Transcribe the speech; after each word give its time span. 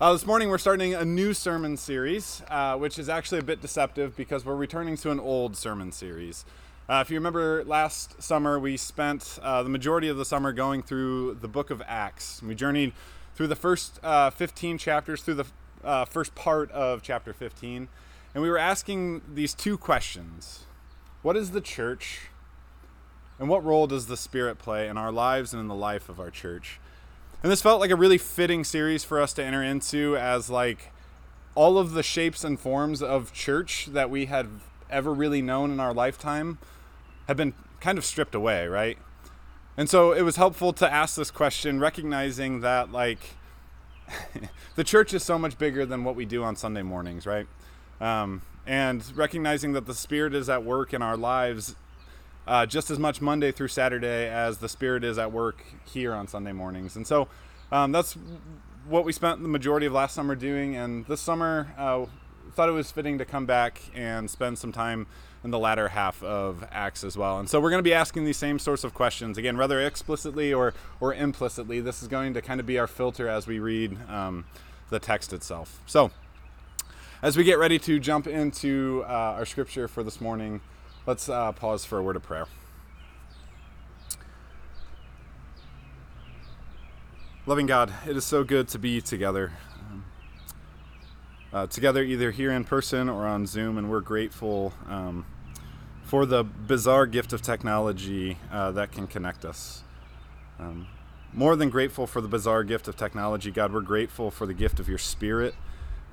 Uh, 0.00 0.14
this 0.14 0.24
morning 0.24 0.48
we're 0.48 0.56
starting 0.56 0.94
a 0.94 1.04
new 1.04 1.34
sermon 1.34 1.76
series, 1.76 2.42
uh, 2.48 2.74
which 2.74 2.98
is 2.98 3.10
actually 3.10 3.38
a 3.38 3.42
bit 3.42 3.60
deceptive 3.60 4.16
because 4.16 4.46
we're 4.46 4.56
returning 4.56 4.96
to 4.96 5.10
an 5.10 5.20
old 5.20 5.54
sermon 5.54 5.92
series. 5.92 6.46
Uh, 6.88 7.02
if 7.04 7.10
you 7.10 7.18
remember 7.18 7.62
last 7.66 8.22
summer, 8.22 8.58
we 8.58 8.78
spent 8.78 9.38
uh, 9.42 9.62
the 9.62 9.68
majority 9.68 10.08
of 10.08 10.16
the 10.16 10.24
summer 10.24 10.54
going 10.54 10.82
through 10.82 11.34
the 11.42 11.48
book 11.48 11.68
of 11.68 11.82
Acts. 11.86 12.42
We 12.42 12.54
journeyed 12.54 12.94
through 13.34 13.48
the 13.48 13.56
first 13.56 14.00
uh, 14.02 14.30
15 14.30 14.78
chapters, 14.78 15.20
through 15.20 15.34
the 15.34 15.46
uh, 15.84 16.06
first 16.06 16.34
part 16.34 16.70
of 16.70 17.02
chapter 17.02 17.34
15, 17.34 17.86
and 18.34 18.42
we 18.42 18.48
were 18.48 18.56
asking 18.56 19.20
these 19.34 19.52
two 19.52 19.76
questions 19.76 20.64
What 21.20 21.36
is 21.36 21.50
the 21.50 21.60
church? 21.60 22.30
And 23.38 23.50
what 23.50 23.62
role 23.62 23.86
does 23.86 24.06
the 24.06 24.16
Spirit 24.16 24.58
play 24.58 24.88
in 24.88 24.96
our 24.96 25.12
lives 25.12 25.52
and 25.52 25.60
in 25.60 25.68
the 25.68 25.74
life 25.74 26.08
of 26.08 26.18
our 26.18 26.30
church? 26.30 26.80
And 27.42 27.50
this 27.50 27.62
felt 27.62 27.80
like 27.80 27.90
a 27.90 27.96
really 27.96 28.18
fitting 28.18 28.64
series 28.64 29.02
for 29.02 29.20
us 29.20 29.32
to 29.34 29.44
enter 29.44 29.62
into 29.62 30.16
as 30.16 30.50
like 30.50 30.92
all 31.54 31.78
of 31.78 31.92
the 31.92 32.02
shapes 32.02 32.44
and 32.44 32.60
forms 32.60 33.02
of 33.02 33.32
church 33.32 33.86
that 33.86 34.10
we 34.10 34.26
had 34.26 34.48
ever 34.90 35.12
really 35.12 35.40
known 35.40 35.70
in 35.70 35.80
our 35.80 35.94
lifetime 35.94 36.58
have 37.28 37.36
been 37.36 37.54
kind 37.80 37.96
of 37.96 38.04
stripped 38.04 38.34
away, 38.34 38.66
right? 38.66 38.98
And 39.76 39.88
so 39.88 40.12
it 40.12 40.22
was 40.22 40.36
helpful 40.36 40.72
to 40.74 40.92
ask 40.92 41.16
this 41.16 41.30
question, 41.30 41.80
recognizing 41.80 42.60
that 42.60 42.92
like 42.92 43.20
the 44.74 44.84
church 44.84 45.14
is 45.14 45.22
so 45.22 45.38
much 45.38 45.56
bigger 45.56 45.86
than 45.86 46.04
what 46.04 46.16
we 46.16 46.26
do 46.26 46.44
on 46.44 46.56
Sunday 46.56 46.82
mornings, 46.82 47.24
right? 47.26 47.46
Um, 48.00 48.42
and 48.66 49.04
recognizing 49.16 49.72
that 49.72 49.86
the 49.86 49.94
Spirit 49.94 50.34
is 50.34 50.50
at 50.50 50.62
work 50.62 50.92
in 50.92 51.00
our 51.00 51.16
lives 51.16 51.74
uh, 52.50 52.66
just 52.66 52.90
as 52.90 52.98
much 52.98 53.20
Monday 53.20 53.52
through 53.52 53.68
Saturday 53.68 54.28
as 54.28 54.58
the 54.58 54.68
Spirit 54.68 55.04
is 55.04 55.18
at 55.18 55.30
work 55.30 55.64
here 55.84 56.12
on 56.12 56.26
Sunday 56.26 56.50
mornings. 56.50 56.96
And 56.96 57.06
so 57.06 57.28
um, 57.70 57.92
that's 57.92 58.16
what 58.88 59.04
we 59.04 59.12
spent 59.12 59.40
the 59.40 59.48
majority 59.48 59.86
of 59.86 59.92
last 59.92 60.16
summer 60.16 60.34
doing. 60.34 60.74
And 60.74 61.06
this 61.06 61.20
summer, 61.20 61.72
uh, 61.78 62.06
thought 62.52 62.68
it 62.68 62.72
was 62.72 62.90
fitting 62.90 63.18
to 63.18 63.24
come 63.24 63.46
back 63.46 63.80
and 63.94 64.28
spend 64.28 64.58
some 64.58 64.72
time 64.72 65.06
in 65.44 65.52
the 65.52 65.60
latter 65.60 65.88
half 65.88 66.24
of 66.24 66.66
Acts 66.72 67.04
as 67.04 67.16
well. 67.16 67.38
And 67.38 67.48
so 67.48 67.60
we're 67.60 67.70
going 67.70 67.78
to 67.78 67.88
be 67.88 67.94
asking 67.94 68.24
these 68.24 68.36
same 68.36 68.58
sorts 68.58 68.82
of 68.82 68.94
questions 68.94 69.38
again, 69.38 69.56
rather 69.56 69.80
explicitly 69.80 70.52
or 70.52 70.74
or 70.98 71.14
implicitly. 71.14 71.80
This 71.80 72.02
is 72.02 72.08
going 72.08 72.34
to 72.34 72.42
kind 72.42 72.58
of 72.58 72.66
be 72.66 72.80
our 72.80 72.88
filter 72.88 73.28
as 73.28 73.46
we 73.46 73.60
read 73.60 73.96
um, 74.08 74.44
the 74.90 74.98
text 74.98 75.32
itself. 75.32 75.80
So 75.86 76.10
as 77.22 77.36
we 77.36 77.44
get 77.44 77.60
ready 77.60 77.78
to 77.78 78.00
jump 78.00 78.26
into 78.26 79.04
uh, 79.06 79.38
our 79.38 79.46
scripture 79.46 79.86
for 79.86 80.02
this 80.02 80.20
morning. 80.20 80.60
Let's 81.06 81.30
uh, 81.30 81.52
pause 81.52 81.86
for 81.86 81.98
a 81.98 82.02
word 82.02 82.16
of 82.16 82.22
prayer. 82.22 82.46
Loving 87.46 87.64
God, 87.64 87.92
it 88.06 88.18
is 88.18 88.24
so 88.24 88.44
good 88.44 88.68
to 88.68 88.78
be 88.78 89.00
together. 89.00 89.52
Um, 89.80 90.04
uh, 91.54 91.66
together, 91.68 92.02
either 92.02 92.30
here 92.30 92.52
in 92.52 92.64
person 92.64 93.08
or 93.08 93.26
on 93.26 93.46
Zoom, 93.46 93.78
and 93.78 93.90
we're 93.90 94.02
grateful 94.02 94.74
um, 94.90 95.24
for 96.02 96.26
the 96.26 96.44
bizarre 96.44 97.06
gift 97.06 97.32
of 97.32 97.40
technology 97.40 98.36
uh, 98.52 98.70
that 98.72 98.92
can 98.92 99.06
connect 99.06 99.46
us. 99.46 99.82
Um, 100.58 100.86
more 101.32 101.56
than 101.56 101.70
grateful 101.70 102.06
for 102.06 102.20
the 102.20 102.28
bizarre 102.28 102.62
gift 102.62 102.88
of 102.88 102.96
technology, 102.96 103.50
God, 103.50 103.72
we're 103.72 103.80
grateful 103.80 104.30
for 104.30 104.44
the 104.44 104.54
gift 104.54 104.78
of 104.78 104.86
your 104.86 104.98
Spirit 104.98 105.54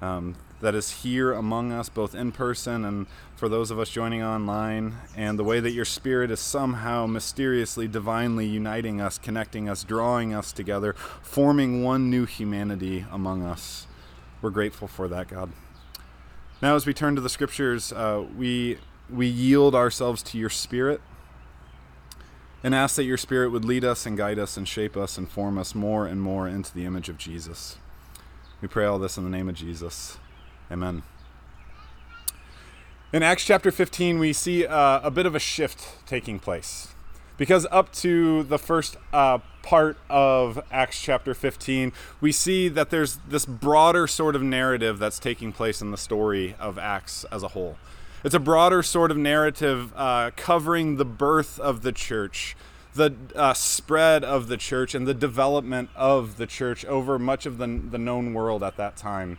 um, 0.02 0.36
that 0.60 0.74
is 0.74 1.04
here 1.04 1.32
among 1.34 1.72
us, 1.72 1.90
both 1.90 2.16
in 2.16 2.32
person 2.32 2.84
and 2.84 3.08
for 3.36 3.48
those 3.48 3.70
of 3.70 3.80
us 3.80 3.90
joining 3.90 4.24
online, 4.24 4.96
and 5.16 5.38
the 5.38 5.44
way 5.44 5.60
that 5.60 5.72
your 5.72 5.86
Spirit 5.86 6.32
is 6.32 6.40
somehow 6.40 7.06
mysteriously, 7.06 7.88
divinely 7.88 8.48
uniting 8.48 9.00
us, 9.00 9.20
connecting 9.20 9.70
us, 9.70 9.84
drawing 9.84 10.34
us 10.34 10.52
together, 10.52 10.94
forming 11.22 11.84
one 11.84 12.10
new 12.10 12.26
humanity 12.26 13.06
among 13.12 13.44
us. 13.44 13.86
We're 14.42 14.50
grateful 14.50 14.88
for 14.88 15.08
that, 15.08 15.28
God. 15.28 15.52
Now, 16.62 16.76
as 16.76 16.88
we 16.88 16.94
turn 16.94 17.14
to 17.14 17.22
the 17.22 17.30
scriptures, 17.30 17.94
uh, 17.94 18.26
we, 18.36 18.80
we 19.08 19.28
yield 19.28 19.76
ourselves 19.76 20.24
to 20.24 20.40
your 20.40 20.50
Spirit 20.50 21.00
and 22.64 22.74
ask 22.74 22.96
that 22.96 23.04
your 23.04 23.18
Spirit 23.18 23.52
would 23.52 23.64
lead 23.64 23.86
us 23.86 24.08
and 24.08 24.18
guide 24.18 24.40
us 24.40 24.58
and 24.58 24.68
shape 24.68 24.98
us 24.98 25.20
and 25.20 25.30
form 25.30 25.60
us 25.60 25.76
more 25.76 26.08
and 26.08 26.20
more 26.20 26.48
into 26.48 26.74
the 26.74 26.86
image 26.86 27.10
of 27.10 27.20
Jesus. 27.20 27.78
We 28.60 28.68
pray 28.68 28.86
all 28.86 28.98
this 28.98 29.18
in 29.18 29.24
the 29.24 29.30
name 29.30 29.48
of 29.48 29.54
Jesus. 29.54 30.18
Amen. 30.72 31.04
In 33.14 33.24
Acts 33.24 33.46
chapter 33.46 33.72
15, 33.72 34.20
we 34.20 34.34
see 34.34 34.66
uh, 34.66 35.00
a 35.02 35.10
bit 35.10 35.26
of 35.26 35.34
a 35.34 35.40
shift 35.40 36.06
taking 36.06 36.40
place. 36.40 36.90
Because 37.38 37.66
up 37.72 37.94
to 37.94 38.44
the 38.44 38.58
first 38.58 38.98
uh, 39.14 39.38
part 39.62 39.98
of 40.10 40.60
Acts 40.72 41.02
chapter 41.02 41.34
15, 41.34 41.94
we 42.20 42.32
see 42.32 42.68
that 42.68 42.90
there's 42.90 43.20
this 43.28 43.46
broader 43.46 44.08
sort 44.08 44.36
of 44.36 44.42
narrative 44.42 45.00
that's 45.00 45.20
taking 45.20 45.54
place 45.54 45.82
in 45.82 45.92
the 45.92 45.98
story 45.98 46.56
of 46.60 46.78
Acts 46.78 47.26
as 47.32 47.44
a 47.44 47.50
whole. 47.50 47.78
It's 48.24 48.36
a 48.36 48.40
broader 48.40 48.84
sort 48.84 49.12
of 49.12 49.18
narrative 49.18 49.94
uh, 49.96 50.32
covering 50.36 50.98
the 50.98 51.06
birth 51.06 51.60
of 51.60 51.84
the 51.84 51.92
church, 51.94 52.58
the 52.94 53.14
uh, 53.36 53.54
spread 53.54 54.24
of 54.24 54.48
the 54.48 54.58
church 54.58 54.96
and 54.96 55.08
the 55.08 55.14
development 55.14 55.90
of 55.96 56.38
the 56.38 56.48
church 56.48 56.84
over 56.86 57.18
much 57.18 57.46
of 57.46 57.58
the, 57.58 57.68
the 57.68 57.98
known 58.00 58.34
world 58.34 58.64
at 58.64 58.76
that 58.76 58.98
time. 58.98 59.38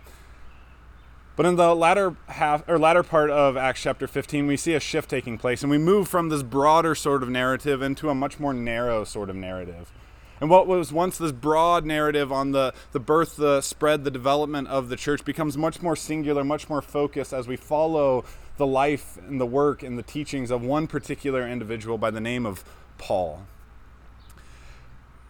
But 1.38 1.46
in 1.46 1.54
the 1.54 1.72
latter 1.72 2.16
half 2.26 2.68
or 2.68 2.80
latter 2.80 3.04
part 3.04 3.30
of 3.30 3.56
Acts 3.56 3.82
chapter 3.82 4.08
15, 4.08 4.48
we 4.48 4.56
see 4.56 4.74
a 4.74 4.80
shift 4.80 5.08
taking 5.08 5.38
place 5.38 5.62
and 5.62 5.70
we 5.70 5.78
move 5.78 6.08
from 6.08 6.30
this 6.30 6.42
broader 6.42 6.96
sort 6.96 7.22
of 7.22 7.28
narrative 7.28 7.80
into 7.80 8.10
a 8.10 8.14
much 8.14 8.40
more 8.40 8.52
narrow 8.52 9.04
sort 9.04 9.30
of 9.30 9.36
narrative. 9.36 9.92
And 10.40 10.50
what 10.50 10.66
was 10.66 10.92
once 10.92 11.16
this 11.16 11.30
broad 11.30 11.86
narrative 11.86 12.32
on 12.32 12.50
the, 12.50 12.74
the 12.90 12.98
birth, 12.98 13.36
the 13.36 13.60
spread, 13.60 14.02
the 14.02 14.10
development 14.10 14.66
of 14.66 14.88
the 14.88 14.96
church 14.96 15.24
becomes 15.24 15.56
much 15.56 15.80
more 15.80 15.94
singular, 15.94 16.42
much 16.42 16.68
more 16.68 16.82
focused 16.82 17.32
as 17.32 17.46
we 17.46 17.54
follow 17.54 18.24
the 18.56 18.66
life 18.66 19.16
and 19.28 19.40
the 19.40 19.46
work 19.46 19.84
and 19.84 19.96
the 19.96 20.02
teachings 20.02 20.50
of 20.50 20.64
one 20.64 20.88
particular 20.88 21.46
individual 21.46 21.98
by 21.98 22.10
the 22.10 22.20
name 22.20 22.46
of 22.46 22.64
Paul. 22.98 23.42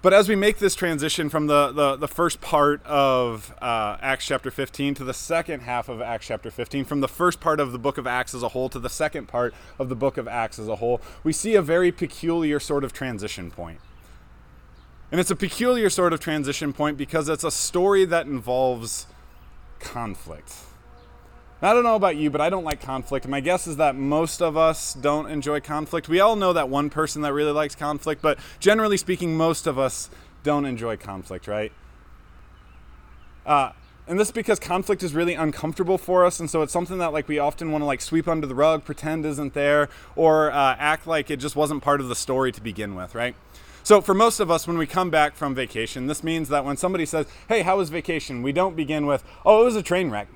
But 0.01 0.15
as 0.15 0.29
we 0.29 0.37
make 0.37 0.59
this 0.59 0.77
transition 0.77 1.29
from 1.29 1.49
the, 1.49 1.73
the, 1.73 1.97
the 1.97 2.07
first 2.07 2.41
part 2.41 2.85
of 2.87 3.53
uh, 3.61 3.97
Acts 4.01 4.27
chapter 4.27 4.51
15 4.51 4.95
to 4.95 5.05
the 5.05 5.13
second 5.13 5.61
half 5.61 5.89
of 5.89 6.01
Acts 6.01 6.29
chapter 6.29 6.53
15, 6.53 6.85
from 6.85 7.01
the 7.01 7.09
first 7.09 7.41
part 7.41 7.59
of 7.59 7.73
the 7.73 7.81
book 7.81 7.99
of 7.99 8.07
Acts 8.07 8.33
as 8.33 8.45
a 8.45 8.51
whole 8.51 8.69
to 8.69 8.79
the 8.79 8.89
second 8.89 9.27
part 9.27 9.53
of 9.77 9.89
the 9.89 9.97
book 9.97 10.17
of 10.17 10.29
Acts 10.29 10.61
as 10.61 10.69
a 10.69 10.77
whole, 10.77 11.01
we 11.25 11.33
see 11.33 11.57
a 11.57 11.63
very 11.63 11.91
peculiar 11.91 12.61
sort 12.61 12.85
of 12.85 12.93
transition 12.93 13.51
point. 13.51 13.81
And 15.11 15.21
it's 15.21 15.33
a 15.33 15.37
peculiar 15.37 15.91
sort 15.91 16.13
of 16.13 16.21
transition 16.21 16.73
point 16.73 16.97
because 16.97 17.29
it's 17.29 17.45
a 17.45 17.51
story 17.51 18.05
that 18.05 18.27
involves 18.27 19.07
conflict. 19.81 20.55
I 21.61 21.73
don't 21.73 21.83
know 21.83 21.97
about 21.97 22.17
you, 22.17 22.31
but 22.31 22.41
I 22.41 22.51
don't 22.51 22.63
like 22.63 22.81
conflict. 22.81 23.27
My 23.27 23.41
guess 23.41 23.67
is 23.67 23.79
that 23.79 23.97
most 23.97 24.41
of 24.41 24.57
us 24.57 24.95
don't 24.95 25.29
enjoy 25.29 25.59
conflict. 25.61 26.09
We 26.09 26.21
all 26.21 26.37
know 26.37 26.53
that 26.53 26.69
one 26.69 26.89
person 26.89 27.23
that 27.23 27.33
really 27.33 27.51
likes 27.51 27.75
conflict, 27.75 28.23
but 28.23 28.39
generally 28.61 28.97
speaking, 28.97 29.37
most 29.37 29.67
of 29.67 29.77
us 29.77 30.09
don't 30.45 30.65
enjoy 30.65 30.97
conflict, 30.97 31.49
right? 31.49 31.73
Uh, 33.45 33.73
and 34.07 34.21
this 34.21 34.29
is 34.29 34.33
because 34.33 34.61
conflict 34.61 35.03
is 35.03 35.15
really 35.15 35.35
uncomfortable 35.35 35.99
for 35.99 36.25
us, 36.25 36.39
and 36.39 36.49
so 36.49 36.63
it's 36.63 36.73
something 36.73 36.99
that 36.99 37.13
like 37.13 37.27
we 37.27 37.41
often 37.41 37.73
want 37.73 37.83
to 37.83 37.87
like 37.87 38.01
sweep 38.01 38.29
under 38.29 38.47
the 38.47 38.55
rug, 38.55 38.85
pretend 38.85 39.27
isn't 39.27 39.55
there, 39.55 39.89
or 40.15 40.53
uh, 40.53 40.77
act 40.79 41.09
like 41.09 41.29
it 41.29 41.39
just 41.39 41.57
wasn't 41.57 41.83
part 41.83 42.01
of 42.01 42.09
the 42.09 42.15
story 42.15 42.53
to 42.53 42.61
begin 42.61 42.95
with, 42.95 43.17
right? 43.17 43.35
So 43.83 44.01
for 44.01 44.15
most 44.15 44.39
of 44.39 44.51
us, 44.51 44.67
when 44.69 44.79
we 44.79 44.87
come 44.87 45.11
back 45.11 45.35
from 45.35 45.55
vacation, 45.55 46.07
this 46.07 46.23
means 46.23 46.51
that 46.51 46.65
when 46.65 46.77
somebody 46.77 47.05
says, 47.05 47.27
"Hey, 47.49 47.63
how 47.63 47.79
was 47.79 47.91
vacation?" 47.91 48.43
we 48.43 48.53
don't 48.53 48.77
begin 48.77 49.07
with, 49.07 49.25
"Oh, 49.45 49.63
it 49.63 49.65
was 49.65 49.77
a 49.77 49.83
train 49.83 50.11
wreck." 50.11 50.29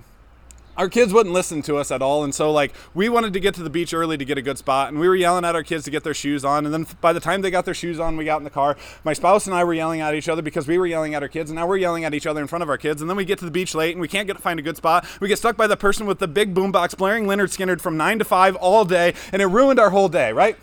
Our 0.76 0.88
kids 0.88 1.12
wouldn't 1.12 1.34
listen 1.34 1.60
to 1.62 1.76
us 1.76 1.90
at 1.90 2.00
all. 2.00 2.24
And 2.24 2.34
so 2.34 2.50
like 2.50 2.72
we 2.94 3.08
wanted 3.08 3.34
to 3.34 3.40
get 3.40 3.54
to 3.56 3.62
the 3.62 3.70
beach 3.70 3.92
early 3.92 4.16
to 4.16 4.24
get 4.24 4.38
a 4.38 4.42
good 4.42 4.56
spot 4.56 4.88
and 4.88 4.98
we 4.98 5.06
were 5.06 5.14
yelling 5.14 5.44
at 5.44 5.54
our 5.54 5.62
kids 5.62 5.84
to 5.84 5.90
get 5.90 6.02
their 6.02 6.14
shoes 6.14 6.44
on. 6.44 6.64
And 6.64 6.72
then 6.72 6.86
by 7.00 7.12
the 7.12 7.20
time 7.20 7.42
they 7.42 7.50
got 7.50 7.66
their 7.66 7.74
shoes 7.74 8.00
on 8.00 8.16
we 8.16 8.24
got 8.24 8.38
in 8.38 8.44
the 8.44 8.50
car. 8.50 8.76
My 9.04 9.12
spouse 9.12 9.46
and 9.46 9.54
i 9.54 9.64
were 9.64 9.74
yelling 9.74 10.00
at 10.00 10.14
each 10.14 10.28
other 10.28 10.40
because 10.40 10.66
we 10.66 10.78
were 10.78 10.86
yelling 10.86 11.14
at 11.14 11.22
our 11.22 11.28
kids 11.28 11.50
and 11.50 11.56
now 11.56 11.66
we're 11.66 11.76
yelling 11.76 12.04
at 12.04 12.14
each 12.14 12.26
other 12.26 12.40
in 12.40 12.46
front 12.46 12.62
of 12.62 12.70
our 12.70 12.78
kids. 12.78 13.02
And 13.02 13.10
then 13.10 13.16
we 13.16 13.24
get 13.24 13.38
to 13.40 13.44
the 13.44 13.50
beach 13.50 13.74
late 13.74 13.92
and 13.92 14.00
we 14.00 14.08
can't 14.08 14.26
get 14.26 14.38
find 14.38 14.58
a 14.58 14.62
good 14.62 14.76
spot. 14.76 15.06
We 15.20 15.28
get 15.28 15.38
stuck 15.38 15.56
by 15.56 15.66
the 15.66 15.76
person 15.76 16.06
with 16.06 16.18
the 16.18 16.28
big 16.28 16.54
boombox 16.54 16.96
blaring 16.96 17.26
Lynyrd 17.26 17.56
Skynyrd 17.56 17.80
from 17.80 17.96
9 17.96 18.20
to 18.20 18.24
5 18.24 18.56
all 18.56 18.84
day 18.84 19.14
and 19.30 19.42
it 19.42 19.46
ruined 19.46 19.78
our 19.78 19.90
whole 19.90 20.08
day 20.08 20.32
right? 20.32 20.56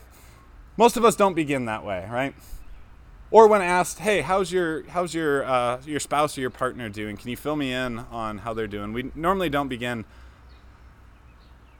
Most 0.75 0.97
of 0.97 1.05
us 1.05 1.15
don't 1.15 1.33
begin 1.33 1.65
that 1.65 1.85
way 1.85 2.07
right 2.09 2.33
or 3.31 3.47
when 3.47 3.61
asked, 3.61 3.99
"Hey, 3.99 4.21
how's 4.21 4.51
your 4.51 4.83
how's 4.89 5.13
your 5.13 5.43
uh, 5.45 5.81
your 5.85 5.99
spouse 5.99 6.37
or 6.37 6.41
your 6.41 6.49
partner 6.49 6.89
doing? 6.89 7.17
Can 7.17 7.29
you 7.29 7.37
fill 7.37 7.55
me 7.55 7.71
in 7.71 7.99
on 8.11 8.39
how 8.39 8.53
they're 8.53 8.67
doing?" 8.67 8.93
We 8.93 9.11
normally 9.15 9.49
don't 9.49 9.67
begin. 9.67 10.05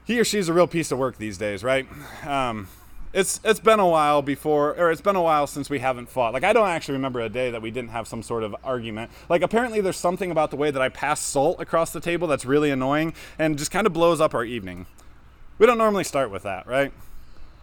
He 0.04 0.18
or 0.18 0.24
she's 0.24 0.48
a 0.48 0.52
real 0.52 0.66
piece 0.66 0.90
of 0.90 0.98
work 0.98 1.18
these 1.18 1.38
days, 1.38 1.62
right? 1.62 1.86
Um, 2.26 2.68
it's 3.12 3.40
it's 3.42 3.60
been 3.60 3.80
a 3.80 3.88
while 3.88 4.22
before, 4.22 4.74
or 4.76 4.90
it's 4.90 5.00
been 5.00 5.16
a 5.16 5.22
while 5.22 5.46
since 5.46 5.68
we 5.68 5.80
haven't 5.80 6.08
fought. 6.08 6.32
Like 6.32 6.44
I 6.44 6.52
don't 6.52 6.68
actually 6.68 6.94
remember 6.94 7.20
a 7.20 7.28
day 7.28 7.50
that 7.50 7.60
we 7.60 7.70
didn't 7.70 7.90
have 7.90 8.06
some 8.06 8.22
sort 8.22 8.44
of 8.44 8.54
argument. 8.62 9.10
Like 9.28 9.42
apparently 9.42 9.80
there's 9.80 9.96
something 9.96 10.30
about 10.30 10.50
the 10.50 10.56
way 10.56 10.70
that 10.70 10.80
I 10.80 10.88
pass 10.88 11.20
salt 11.20 11.60
across 11.60 11.92
the 11.92 12.00
table 12.00 12.28
that's 12.28 12.44
really 12.44 12.70
annoying 12.70 13.12
and 13.38 13.58
just 13.58 13.70
kind 13.70 13.86
of 13.86 13.92
blows 13.92 14.20
up 14.20 14.34
our 14.34 14.44
evening. 14.44 14.86
We 15.58 15.66
don't 15.66 15.78
normally 15.78 16.04
start 16.04 16.30
with 16.30 16.44
that, 16.44 16.66
right? 16.66 16.92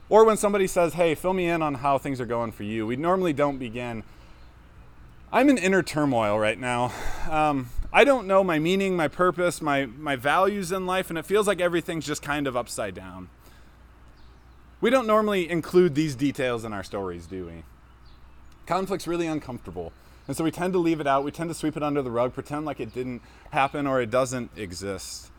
Or 0.10 0.24
when 0.24 0.38
somebody 0.38 0.68
says, 0.68 0.94
hey, 0.94 1.16
fill 1.16 1.34
me 1.34 1.48
in 1.48 1.62
on 1.62 1.76
how 1.76 1.98
things 1.98 2.22
are 2.22 2.26
going 2.26 2.52
for 2.52 2.64
you, 2.64 2.88
we 2.88 2.96
normally 2.96 3.34
don't 3.34 3.58
begin. 3.58 4.04
I'm 5.32 5.50
in 5.50 5.58
inner 5.58 5.84
turmoil 5.84 6.40
right 6.40 6.58
now. 6.58 6.94
Um, 7.30 7.70
I 7.92 8.06
don't 8.06 8.28
know 8.28 8.44
my 8.44 8.60
meaning, 8.60 8.96
my 8.96 9.10
purpose, 9.10 9.62
my, 9.62 9.86
my 9.86 10.16
values 10.16 10.72
in 10.72 10.86
life, 10.86 11.10
and 11.10 11.20
it 11.20 11.26
feels 11.26 11.48
like 11.48 11.60
everything's 11.60 12.06
just 12.06 12.22
kind 12.22 12.48
of 12.48 12.56
upside 12.56 12.96
down. 12.96 13.30
We 14.80 14.90
don't 14.90 15.08
normally 15.08 15.50
include 15.50 15.96
these 15.96 16.16
details 16.16 16.64
in 16.64 16.72
our 16.72 16.84
stories, 16.84 17.26
do 17.26 17.46
we? 17.46 17.64
Conflict's 18.66 19.08
really 19.08 19.28
uncomfortable. 19.28 19.92
And 20.28 20.38
so 20.38 20.44
we 20.44 20.52
tend 20.52 20.74
to 20.74 20.80
leave 20.80 21.00
it 21.00 21.08
out. 21.08 21.24
We 21.24 21.32
tend 21.32 21.50
to 21.50 21.54
sweep 21.54 21.76
it 21.76 21.84
under 21.84 22.02
the 22.02 22.12
rug, 22.12 22.34
pretend 22.34 22.66
like 22.66 22.80
it 22.80 22.94
didn't 22.94 23.22
happen 23.52 23.88
or 23.88 24.02
it 24.02 24.12
doesn't 24.12 24.52
exist. 24.56 25.32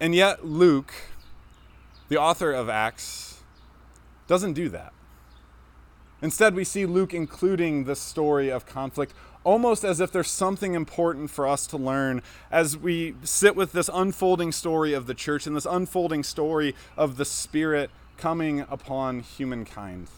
And 0.00 0.14
yet, 0.14 0.44
Luke, 0.44 0.92
the 2.08 2.16
author 2.16 2.52
of 2.52 2.68
Acts, 2.68 3.33
doesn't 4.26 4.54
do 4.54 4.68
that. 4.70 4.92
Instead, 6.22 6.54
we 6.54 6.64
see 6.64 6.86
Luke 6.86 7.12
including 7.12 7.84
the 7.84 7.96
story 7.96 8.50
of 8.50 8.66
conflict 8.66 9.12
almost 9.44 9.84
as 9.84 10.00
if 10.00 10.10
there's 10.10 10.30
something 10.30 10.74
important 10.74 11.30
for 11.30 11.46
us 11.46 11.66
to 11.66 11.76
learn 11.76 12.22
as 12.50 12.76
we 12.76 13.14
sit 13.22 13.54
with 13.54 13.72
this 13.72 13.90
unfolding 13.92 14.50
story 14.50 14.94
of 14.94 15.06
the 15.06 15.14
church 15.14 15.46
and 15.46 15.54
this 15.54 15.66
unfolding 15.66 16.22
story 16.22 16.74
of 16.96 17.18
the 17.18 17.24
Spirit 17.24 17.90
coming 18.16 18.60
upon 18.60 19.20
humankind. 19.20 20.08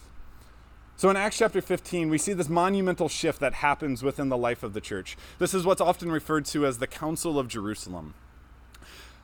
So 0.97 1.11
in 1.11 1.17
Acts 1.17 1.39
chapter 1.39 1.61
15, 1.61 2.09
we 2.09 2.17
see 2.17 2.33
this 2.33 2.49
monumental 2.49 3.09
shift 3.09 3.41
that 3.41 3.55
happens 3.55 4.03
within 4.03 4.31
the 4.31 4.37
life 4.37 4.63
of 4.63 4.73
the 4.73 4.81
church. 4.81 5.17
This 5.39 5.53
is 5.53 5.67
what's 5.67 5.81
often 5.81 6.11
referred 6.11 6.47
to 6.47 6.65
as 6.65 6.79
the 6.79 6.87
Council 6.87 7.39
of 7.39 7.49
Jerusalem. 7.49 8.15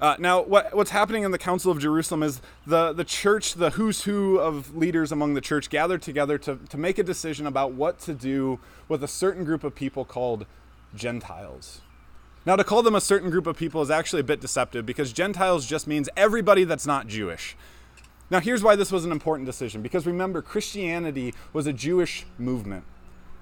Uh, 0.01 0.17
now, 0.19 0.43
what, 0.43 0.75
what's 0.75 0.91
happening 0.91 1.23
in 1.23 1.31
the 1.31 1.39
Council 1.39 1.71
of 1.71 1.79
Jerusalem 1.79 2.25
is 2.25 2.41
the, 2.67 2.93
the 2.93 3.05
church, 3.05 3.55
the 3.55 3.71
who's 3.71 4.03
who 4.03 4.39
of 4.39 4.75
leaders 4.77 5.13
among 5.13 5.35
the 5.35 5.41
church, 5.41 5.71
gathered 5.71 6.03
together 6.03 6.39
to, 6.39 6.57
to 6.71 6.77
make 6.77 6.99
a 6.99 7.05
decision 7.05 7.47
about 7.47 7.73
what 7.73 8.01
to 8.01 8.15
do 8.15 8.59
with 8.89 9.05
a 9.05 9.09
certain 9.09 9.45
group 9.45 9.63
of 9.63 9.75
people 9.75 10.05
called 10.05 10.47
Gentiles. 10.95 11.83
Now, 12.45 12.57
to 12.57 12.65
call 12.65 12.83
them 12.83 12.97
a 12.97 13.01
certain 13.01 13.31
group 13.31 13.47
of 13.47 13.57
people 13.57 13.83
is 13.83 13.91
actually 13.91 14.21
a 14.21 14.25
bit 14.25 14.41
deceptive 14.41 14.85
because 14.85 15.13
Gentiles 15.13 15.67
just 15.67 15.87
means 15.87 16.09
everybody 16.17 16.65
that's 16.65 16.87
not 16.87 17.07
Jewish. 17.07 17.57
Now, 18.31 18.41
here's 18.41 18.63
why 18.63 18.75
this 18.75 18.91
was 18.91 19.05
an 19.05 19.13
important 19.13 19.47
decision 19.47 19.83
because 19.83 20.07
remember, 20.07 20.43
Christianity 20.43 21.35
was 21.53 21.67
a 21.67 21.73
Jewish 21.73 22.27
movement. 22.39 22.85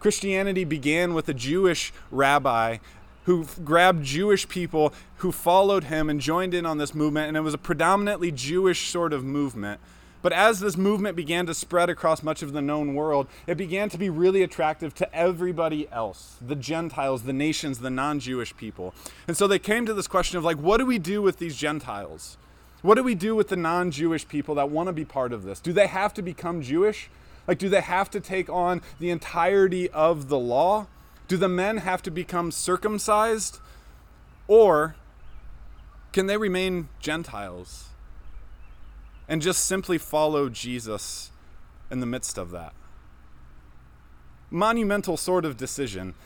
Christianity 0.00 0.64
began 0.64 1.14
with 1.14 1.28
a 1.28 1.34
Jewish 1.34 1.92
rabbi 2.10 2.78
who 3.24 3.46
grabbed 3.64 4.04
Jewish 4.04 4.48
people 4.48 4.92
who 5.18 5.32
followed 5.32 5.84
him 5.84 6.08
and 6.08 6.20
joined 6.20 6.54
in 6.54 6.66
on 6.66 6.78
this 6.78 6.94
movement, 6.94 7.28
and 7.28 7.36
it 7.36 7.40
was 7.40 7.54
a 7.54 7.58
predominantly 7.58 8.30
Jewish 8.30 8.88
sort 8.88 9.12
of 9.12 9.24
movement. 9.24 9.80
But 10.22 10.32
as 10.32 10.60
this 10.60 10.76
movement 10.76 11.16
began 11.16 11.46
to 11.46 11.54
spread 11.54 11.88
across 11.88 12.22
much 12.22 12.42
of 12.42 12.52
the 12.52 12.60
known 12.60 12.94
world, 12.94 13.26
it 13.46 13.56
began 13.56 13.88
to 13.88 13.98
be 13.98 14.10
really 14.10 14.42
attractive 14.42 14.94
to 14.96 15.14
everybody 15.14 15.88
else 15.90 16.36
the 16.46 16.56
Gentiles, 16.56 17.22
the 17.22 17.32
nations, 17.32 17.78
the 17.78 17.90
non 17.90 18.20
Jewish 18.20 18.54
people. 18.56 18.94
And 19.26 19.36
so 19.36 19.46
they 19.46 19.58
came 19.58 19.86
to 19.86 19.94
this 19.94 20.06
question 20.06 20.36
of, 20.36 20.44
like, 20.44 20.58
what 20.58 20.76
do 20.76 20.86
we 20.86 20.98
do 20.98 21.22
with 21.22 21.38
these 21.38 21.56
Gentiles? 21.56 22.36
What 22.82 22.94
do 22.94 23.02
we 23.02 23.14
do 23.14 23.34
with 23.34 23.48
the 23.48 23.56
non 23.56 23.90
Jewish 23.90 24.28
people 24.28 24.54
that 24.56 24.70
want 24.70 24.88
to 24.88 24.92
be 24.92 25.04
part 25.04 25.32
of 25.32 25.44
this? 25.44 25.60
Do 25.60 25.72
they 25.72 25.86
have 25.86 26.12
to 26.14 26.22
become 26.22 26.60
Jewish? 26.60 27.08
Like, 27.48 27.58
do 27.58 27.68
they 27.68 27.80
have 27.80 28.10
to 28.10 28.20
take 28.20 28.50
on 28.50 28.82
the 28.98 29.10
entirety 29.10 29.88
of 29.90 30.28
the 30.28 30.38
law? 30.38 30.86
Do 31.30 31.36
the 31.36 31.48
men 31.48 31.76
have 31.76 32.02
to 32.02 32.10
become 32.10 32.50
circumcised? 32.50 33.60
Or 34.48 34.96
can 36.12 36.26
they 36.26 36.36
remain 36.36 36.88
Gentiles 36.98 37.90
and 39.28 39.40
just 39.40 39.64
simply 39.64 39.96
follow 39.96 40.48
Jesus 40.48 41.30
in 41.88 42.00
the 42.00 42.06
midst 42.06 42.36
of 42.36 42.50
that? 42.50 42.72
Monumental 44.50 45.16
sort 45.16 45.44
of 45.44 45.56
decision. 45.56 46.16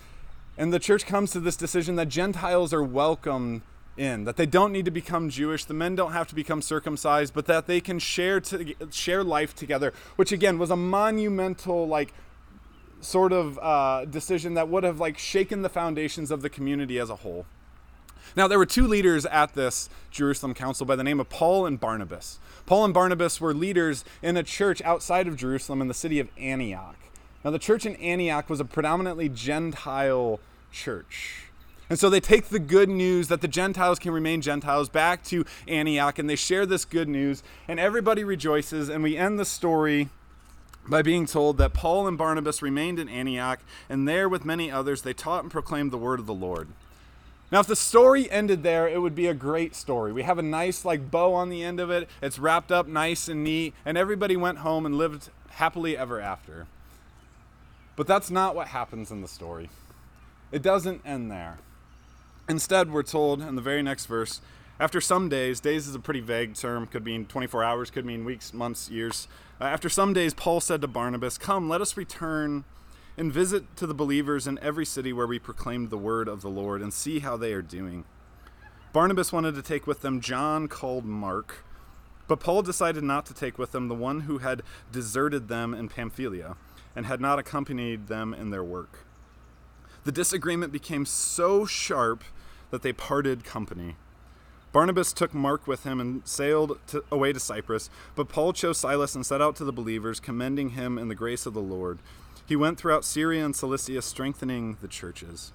And 0.56 0.72
the 0.72 0.78
church 0.78 1.04
comes 1.04 1.32
to 1.32 1.40
this 1.40 1.56
decision 1.56 1.96
that 1.96 2.08
Gentiles 2.08 2.72
are 2.72 2.82
welcome 2.82 3.62
in, 3.98 4.24
that 4.24 4.38
they 4.38 4.46
don't 4.46 4.72
need 4.72 4.86
to 4.86 4.90
become 4.90 5.28
Jewish, 5.28 5.66
the 5.66 5.74
men 5.74 5.94
don't 5.94 6.12
have 6.12 6.28
to 6.28 6.34
become 6.34 6.62
circumcised, 6.62 7.34
but 7.34 7.44
that 7.44 7.66
they 7.66 7.82
can 7.82 7.98
share 7.98 8.40
to, 8.40 8.74
share 8.90 9.22
life 9.22 9.54
together, 9.54 9.92
which 10.16 10.32
again 10.32 10.58
was 10.58 10.70
a 10.70 10.76
monumental 10.76 11.86
like 11.86 12.14
sort 13.04 13.32
of 13.32 13.58
uh, 13.60 14.04
decision 14.06 14.54
that 14.54 14.68
would 14.68 14.84
have 14.84 15.00
like 15.00 15.18
shaken 15.18 15.62
the 15.62 15.68
foundations 15.68 16.30
of 16.30 16.42
the 16.42 16.50
community 16.50 16.98
as 16.98 17.10
a 17.10 17.16
whole. 17.16 17.46
Now, 18.36 18.48
there 18.48 18.58
were 18.58 18.66
two 18.66 18.86
leaders 18.86 19.26
at 19.26 19.54
this 19.54 19.88
Jerusalem 20.10 20.54
council 20.54 20.86
by 20.86 20.96
the 20.96 21.04
name 21.04 21.20
of 21.20 21.28
Paul 21.28 21.66
and 21.66 21.78
Barnabas. 21.78 22.40
Paul 22.66 22.84
and 22.84 22.94
Barnabas 22.94 23.40
were 23.40 23.54
leaders 23.54 24.04
in 24.22 24.36
a 24.36 24.42
church 24.42 24.82
outside 24.82 25.28
of 25.28 25.36
Jerusalem 25.36 25.80
in 25.80 25.88
the 25.88 25.94
city 25.94 26.18
of 26.18 26.28
Antioch. 26.36 26.96
Now, 27.44 27.50
the 27.50 27.58
church 27.58 27.86
in 27.86 27.94
Antioch 27.96 28.48
was 28.48 28.58
a 28.58 28.64
predominantly 28.64 29.28
Gentile 29.28 30.40
church. 30.72 31.44
And 31.90 31.98
so 31.98 32.08
they 32.08 32.20
take 32.20 32.48
the 32.48 32.58
good 32.58 32.88
news 32.88 33.28
that 33.28 33.42
the 33.42 33.48
Gentiles 33.48 33.98
can 33.98 34.10
remain 34.10 34.40
Gentiles 34.40 34.88
back 34.88 35.22
to 35.24 35.44
Antioch 35.68 36.18
and 36.18 36.28
they 36.28 36.36
share 36.36 36.64
this 36.64 36.84
good 36.84 37.08
news, 37.08 37.42
and 37.68 37.78
everybody 37.78 38.24
rejoices. 38.24 38.88
And 38.88 39.02
we 39.02 39.16
end 39.16 39.38
the 39.38 39.44
story 39.44 40.08
by 40.88 41.02
being 41.02 41.26
told 41.26 41.58
that 41.58 41.72
Paul 41.72 42.06
and 42.06 42.18
Barnabas 42.18 42.62
remained 42.62 42.98
in 42.98 43.08
Antioch, 43.08 43.60
and 43.88 44.06
there 44.06 44.28
with 44.28 44.44
many 44.44 44.70
others 44.70 45.02
they 45.02 45.14
taught 45.14 45.42
and 45.42 45.50
proclaimed 45.50 45.90
the 45.90 45.98
word 45.98 46.20
of 46.20 46.26
the 46.26 46.34
Lord. 46.34 46.68
Now, 47.50 47.60
if 47.60 47.66
the 47.66 47.76
story 47.76 48.30
ended 48.30 48.62
there, 48.62 48.88
it 48.88 49.00
would 49.00 49.14
be 49.14 49.26
a 49.26 49.34
great 49.34 49.74
story. 49.76 50.12
We 50.12 50.24
have 50.24 50.38
a 50.38 50.42
nice, 50.42 50.84
like, 50.84 51.10
bow 51.10 51.34
on 51.34 51.50
the 51.50 51.62
end 51.62 51.78
of 51.78 51.90
it. 51.90 52.08
It's 52.20 52.38
wrapped 52.38 52.72
up 52.72 52.86
nice 52.86 53.28
and 53.28 53.44
neat, 53.44 53.74
and 53.84 53.96
everybody 53.96 54.36
went 54.36 54.58
home 54.58 54.84
and 54.84 54.96
lived 54.96 55.30
happily 55.50 55.96
ever 55.96 56.20
after. 56.20 56.66
But 57.96 58.06
that's 58.06 58.30
not 58.30 58.56
what 58.56 58.68
happens 58.68 59.10
in 59.10 59.20
the 59.20 59.28
story. 59.28 59.70
It 60.50 60.62
doesn't 60.62 61.02
end 61.04 61.30
there. 61.30 61.58
Instead, 62.48 62.92
we're 62.92 63.02
told 63.02 63.40
in 63.40 63.54
the 63.54 63.62
very 63.62 63.82
next 63.82 64.06
verse 64.06 64.40
after 64.80 65.00
some 65.00 65.28
days, 65.28 65.60
days 65.60 65.86
is 65.86 65.94
a 65.94 66.00
pretty 66.00 66.20
vague 66.20 66.54
term, 66.54 66.86
could 66.86 67.04
mean 67.04 67.26
24 67.26 67.62
hours, 67.62 67.90
could 67.90 68.04
mean 68.04 68.24
weeks, 68.24 68.52
months, 68.52 68.90
years. 68.90 69.28
Uh, 69.60 69.64
after 69.64 69.88
some 69.88 70.12
days, 70.12 70.34
Paul 70.34 70.60
said 70.60 70.80
to 70.80 70.88
Barnabas, 70.88 71.38
Come, 71.38 71.68
let 71.68 71.80
us 71.80 71.96
return 71.96 72.64
and 73.16 73.32
visit 73.32 73.76
to 73.76 73.86
the 73.86 73.94
believers 73.94 74.46
in 74.46 74.58
every 74.58 74.84
city 74.84 75.12
where 75.12 75.26
we 75.26 75.38
proclaimed 75.38 75.90
the 75.90 75.98
word 75.98 76.26
of 76.26 76.42
the 76.42 76.50
Lord 76.50 76.82
and 76.82 76.92
see 76.92 77.20
how 77.20 77.36
they 77.36 77.52
are 77.52 77.62
doing. 77.62 78.04
Barnabas 78.92 79.32
wanted 79.32 79.54
to 79.54 79.62
take 79.62 79.86
with 79.86 80.02
them 80.02 80.20
John 80.20 80.66
called 80.66 81.04
Mark, 81.04 81.64
but 82.26 82.40
Paul 82.40 82.62
decided 82.62 83.04
not 83.04 83.26
to 83.26 83.34
take 83.34 83.58
with 83.58 83.72
them 83.72 83.88
the 83.88 83.94
one 83.94 84.20
who 84.20 84.38
had 84.38 84.62
deserted 84.90 85.48
them 85.48 85.74
in 85.74 85.88
Pamphylia 85.88 86.56
and 86.96 87.06
had 87.06 87.20
not 87.20 87.38
accompanied 87.38 88.08
them 88.08 88.34
in 88.34 88.50
their 88.50 88.64
work. 88.64 89.06
The 90.04 90.12
disagreement 90.12 90.72
became 90.72 91.06
so 91.06 91.64
sharp 91.64 92.24
that 92.70 92.82
they 92.82 92.92
parted 92.92 93.44
company. 93.44 93.96
Barnabas 94.74 95.12
took 95.12 95.32
Mark 95.32 95.68
with 95.68 95.84
him 95.84 96.00
and 96.00 96.26
sailed 96.26 96.80
to, 96.88 97.04
away 97.08 97.32
to 97.32 97.38
Cyprus, 97.38 97.88
but 98.16 98.28
Paul 98.28 98.52
chose 98.52 98.76
Silas 98.76 99.14
and 99.14 99.24
set 99.24 99.40
out 99.40 99.54
to 99.56 99.64
the 99.64 99.72
believers, 99.72 100.18
commending 100.18 100.70
him 100.70 100.98
in 100.98 101.06
the 101.06 101.14
grace 101.14 101.46
of 101.46 101.54
the 101.54 101.62
Lord. 101.62 102.00
He 102.44 102.56
went 102.56 102.76
throughout 102.76 103.04
Syria 103.04 103.44
and 103.44 103.54
Cilicia, 103.54 104.02
strengthening 104.02 104.76
the 104.80 104.88
churches. 104.88 105.52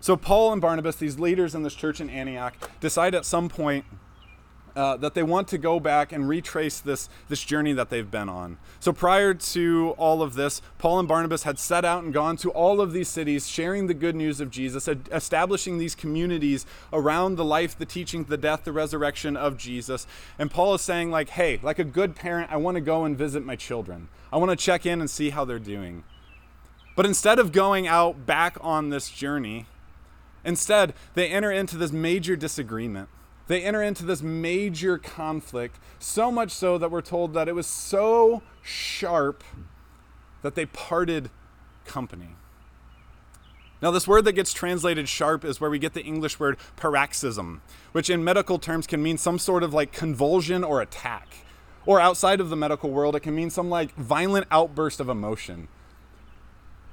So, 0.00 0.16
Paul 0.16 0.52
and 0.52 0.60
Barnabas, 0.60 0.96
these 0.96 1.20
leaders 1.20 1.54
in 1.54 1.62
this 1.62 1.76
church 1.76 2.00
in 2.00 2.10
Antioch, 2.10 2.56
decide 2.80 3.14
at 3.14 3.24
some 3.24 3.48
point 3.48 3.84
uh, 4.78 4.96
that 4.96 5.14
they 5.14 5.24
want 5.24 5.48
to 5.48 5.58
go 5.58 5.80
back 5.80 6.12
and 6.12 6.28
retrace 6.28 6.78
this, 6.78 7.08
this 7.28 7.42
journey 7.42 7.72
that 7.72 7.90
they've 7.90 8.12
been 8.12 8.28
on. 8.28 8.56
So 8.78 8.92
prior 8.92 9.34
to 9.34 9.90
all 9.98 10.22
of 10.22 10.34
this, 10.34 10.62
Paul 10.78 11.00
and 11.00 11.08
Barnabas 11.08 11.42
had 11.42 11.58
set 11.58 11.84
out 11.84 12.04
and 12.04 12.14
gone 12.14 12.36
to 12.36 12.50
all 12.52 12.80
of 12.80 12.92
these 12.92 13.08
cities, 13.08 13.48
sharing 13.48 13.88
the 13.88 13.94
good 13.94 14.14
news 14.14 14.40
of 14.40 14.52
Jesus, 14.52 14.86
establishing 14.86 15.78
these 15.78 15.96
communities 15.96 16.64
around 16.92 17.34
the 17.34 17.44
life, 17.44 17.76
the 17.76 17.84
teaching, 17.84 18.22
the 18.22 18.36
death, 18.36 18.62
the 18.62 18.70
resurrection 18.70 19.36
of 19.36 19.58
Jesus. 19.58 20.06
And 20.38 20.48
Paul 20.48 20.74
is 20.74 20.80
saying, 20.80 21.10
like, 21.10 21.30
hey, 21.30 21.58
like 21.60 21.80
a 21.80 21.84
good 21.84 22.14
parent, 22.14 22.52
I 22.52 22.56
want 22.56 22.76
to 22.76 22.80
go 22.80 23.04
and 23.04 23.18
visit 23.18 23.44
my 23.44 23.56
children. 23.56 24.06
I 24.32 24.36
want 24.36 24.52
to 24.52 24.56
check 24.56 24.86
in 24.86 25.00
and 25.00 25.10
see 25.10 25.30
how 25.30 25.44
they're 25.44 25.58
doing. 25.58 26.04
But 26.94 27.04
instead 27.04 27.40
of 27.40 27.50
going 27.50 27.88
out 27.88 28.26
back 28.26 28.56
on 28.60 28.90
this 28.90 29.10
journey, 29.10 29.66
instead 30.44 30.94
they 31.14 31.26
enter 31.26 31.50
into 31.50 31.76
this 31.76 31.90
major 31.90 32.36
disagreement 32.36 33.08
they 33.48 33.62
enter 33.62 33.82
into 33.82 34.04
this 34.04 34.22
major 34.22 34.98
conflict, 34.98 35.78
so 35.98 36.30
much 36.30 36.52
so 36.52 36.78
that 36.78 36.90
we're 36.90 37.00
told 37.00 37.34
that 37.34 37.48
it 37.48 37.54
was 37.54 37.66
so 37.66 38.42
sharp 38.62 39.42
that 40.42 40.54
they 40.54 40.66
parted 40.66 41.30
company. 41.84 42.36
Now, 43.80 43.90
this 43.90 44.08
word 44.08 44.24
that 44.24 44.32
gets 44.32 44.52
translated 44.52 45.08
sharp 45.08 45.44
is 45.44 45.60
where 45.60 45.70
we 45.70 45.78
get 45.78 45.94
the 45.94 46.02
English 46.02 46.38
word 46.40 46.58
paroxysm, 46.76 47.62
which 47.92 48.10
in 48.10 48.24
medical 48.24 48.58
terms 48.58 48.86
can 48.86 49.02
mean 49.02 49.18
some 49.18 49.38
sort 49.38 49.62
of 49.62 49.72
like 49.72 49.92
convulsion 49.92 50.64
or 50.64 50.80
attack. 50.80 51.28
Or 51.86 52.00
outside 52.00 52.40
of 52.40 52.50
the 52.50 52.56
medical 52.56 52.90
world, 52.90 53.16
it 53.16 53.20
can 53.20 53.34
mean 53.34 53.50
some 53.50 53.70
like 53.70 53.94
violent 53.94 54.46
outburst 54.50 55.00
of 55.00 55.08
emotion. 55.08 55.68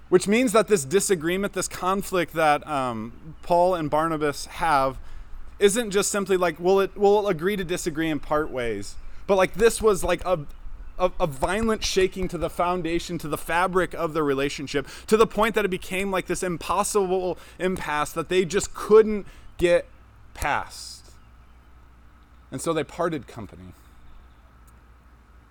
Which 0.09 0.27
means 0.27 0.51
that 0.53 0.67
this 0.67 0.85
disagreement, 0.85 1.53
this 1.53 1.67
conflict 1.67 2.33
that 2.33 2.65
um, 2.67 3.35
Paul 3.41 3.74
and 3.74 3.89
Barnabas 3.89 4.45
have, 4.45 5.00
isn't 5.59 5.91
just 5.91 6.12
simply 6.12 6.38
like 6.38 6.59
we'll 6.59 6.79
it 6.79 6.91
we'll 6.95 7.27
agree 7.27 7.55
to 7.55 7.63
disagree 7.63 8.09
and 8.09 8.21
part 8.21 8.50
ways, 8.50 8.95
but 9.27 9.35
like 9.35 9.53
this 9.53 9.81
was 9.81 10.03
like 10.03 10.24
a 10.25 10.45
a, 10.97 11.12
a, 11.19 11.27
violent 11.27 11.83
shaking 11.83 12.29
to 12.29 12.38
the 12.38 12.50
foundation, 12.50 13.17
to 13.17 13.27
the 13.27 13.38
fabric 13.38 13.93
of 13.93 14.13
the 14.13 14.24
relationship, 14.24 14.88
to 15.07 15.17
the 15.17 15.27
point 15.27 15.53
that 15.55 15.65
it 15.65 15.67
became 15.69 16.09
like 16.09 16.27
this 16.27 16.41
impossible 16.41 17.38
impasse 17.59 18.13
that 18.13 18.29
they 18.29 18.45
just 18.45 18.74
couldn't 18.74 19.27
get 19.57 19.88
past. 20.33 21.12
And 22.50 22.62
so 22.62 22.71
they 22.71 22.85
parted 22.85 23.27
company. 23.27 23.74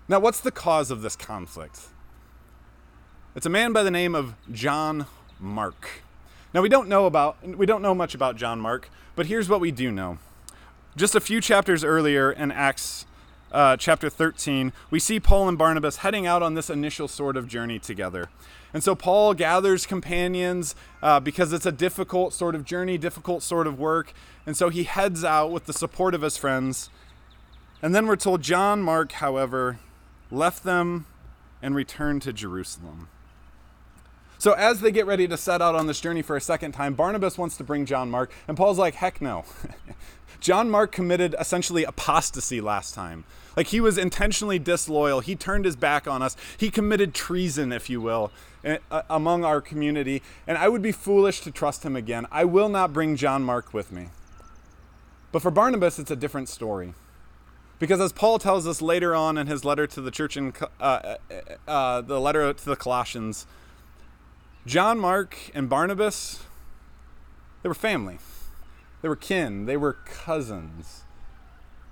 Now, 0.09 0.19
what's 0.19 0.41
the 0.41 0.51
cause 0.51 0.91
of 0.91 1.03
this 1.03 1.17
conflict? 1.17 1.81
It's 3.35 3.47
a 3.47 3.51
man 3.51 3.73
by 3.73 3.83
the 3.83 3.91
name 3.91 4.15
of 4.15 4.35
John 4.51 5.07
Mark. 5.39 6.03
Now 6.55 6.63
we 6.63 6.69
don't 6.69 6.89
know 6.89 7.07
about 7.07 7.37
we 7.45 7.67
don't 7.67 7.83
know 7.83 7.95
much 7.95 8.15
about 8.15 8.37
John 8.37 8.61
Mark, 8.61 8.89
but 9.17 9.27
here's 9.27 9.49
what 9.49 9.61
we 9.61 9.71
do 9.71 9.91
know. 9.91 10.19
Just 10.97 11.15
a 11.15 11.21
few 11.21 11.41
chapters 11.41 11.83
earlier 11.83 12.31
in 12.31 12.53
Acts 12.53 13.07
uh, 13.53 13.77
chapter 13.77 14.11
13, 14.11 14.73
we 14.91 14.99
see 14.99 15.21
Paul 15.21 15.49
and 15.49 15.57
Barnabas 15.57 15.99
heading 15.99 16.27
out 16.27 16.43
on 16.43 16.55
this 16.55 16.69
initial 16.69 17.07
sort 17.07 17.37
of 17.37 17.49
journey 17.49 17.79
together. 17.79 18.29
And 18.73 18.83
so 18.83 18.97
Paul 18.97 19.35
gathers 19.35 19.87
companions 19.87 20.75
uh, 21.01 21.21
because 21.21 21.53
it's 21.53 21.65
a 21.65 21.73
difficult 21.73 22.33
sort 22.33 22.57
of 22.57 22.65
journey, 22.65 22.99
difficult 22.99 23.45
sort 23.45 23.69
of 23.69 23.79
work. 23.79 24.13
And 24.45 24.57
so 24.57 24.69
he 24.69 24.83
heads 24.83 25.25
out 25.25 25.53
with 25.53 25.67
the 25.67 25.73
support 25.73 26.15
of 26.15 26.23
his 26.23 26.37
friends. 26.37 26.91
And 27.81 27.95
then 27.95 28.09
we're 28.09 28.17
told 28.17 28.43
John 28.43 28.83
Mark, 28.83 29.13
however, 29.13 29.79
left 30.31 30.65
them 30.65 31.07
and 31.63 31.77
returned 31.77 32.23
to 32.23 32.33
Jerusalem. 32.33 33.09
So 34.45 34.53
as 34.53 34.83
they 34.83 34.93
get 34.93 35.07
ready 35.07 35.27
to 35.27 35.39
set 35.39 35.63
out 35.63 35.75
on 35.75 35.87
this 35.87 36.03
journey 36.03 36.21
for 36.21 36.37
a 36.37 36.41
second 36.43 36.73
time, 36.73 36.93
Barnabas 36.93 37.39
wants 37.39 37.57
to 37.57 37.65
bring 37.65 37.87
John 37.87 38.11
Mark, 38.11 38.31
and 38.47 38.59
Paul's 38.59 38.77
like, 38.77 38.97
heck 38.97 39.23
no. 39.23 39.47
John 40.41 40.69
Mark 40.69 40.93
committed 40.93 41.35
essentially 41.41 41.83
apostasy 41.83 42.61
last 42.61 42.95
time. 42.95 43.25
Like 43.57 43.69
he 43.69 43.81
was 43.81 43.97
intentionally 43.97 44.59
disloyal. 44.59 45.21
He 45.21 45.35
turned 45.35 45.65
his 45.65 45.77
back 45.77 46.07
on 46.07 46.21
us. 46.21 46.37
He 46.59 46.71
committed 46.71 47.15
treason, 47.15 47.73
if 47.73 47.89
you 47.89 48.03
will, 48.03 48.31
eh, 48.65 48.77
among 49.09 49.47
our 49.47 49.63
community. 49.63 50.21
And 50.47 50.59
I 50.59 50.69
would 50.69 50.83
be 50.83 50.93
foolish 50.93 51.41
to 51.41 51.51
trust 51.51 51.83
him 51.83 51.97
again. 51.97 52.27
I 52.31 52.45
will 52.45 52.69
not 52.69 52.93
bring 52.93 53.17
John 53.17 53.45
Mark 53.45 53.73
with 53.73 53.93
me. 53.93 54.09
But 55.33 55.41
for 55.41 55.51
Barnabas, 55.51 55.99
it's 55.99 56.11
a 56.11 56.17
different 56.17 56.51
story. 56.51 56.93
Because 57.79 57.99
as 57.99 58.13
Paul 58.13 58.39
tells 58.39 58.67
us 58.67 58.83
later 58.83 59.15
on 59.15 59.39
in 59.39 59.47
his 59.47 59.65
letter 59.65 59.87
to 59.87 60.03
the 60.03 60.11
church 60.11 60.37
in 60.37 60.53
uh, 60.79 60.83
uh, 60.83 61.17
uh, 61.67 62.01
the 62.03 62.21
letter 62.21 62.53
to 62.53 62.65
the 62.67 62.77
Colossians, 62.77 63.47
John 64.67 64.99
Mark 64.99 65.37
and 65.55 65.69
Barnabas, 65.69 66.43
they 67.63 67.69
were 67.69 67.75
family. 67.75 68.19
They 69.03 69.09
were 69.09 69.17
kin. 69.17 69.67
They 69.67 69.77
were 69.77 69.93
cousins. 69.93 71.03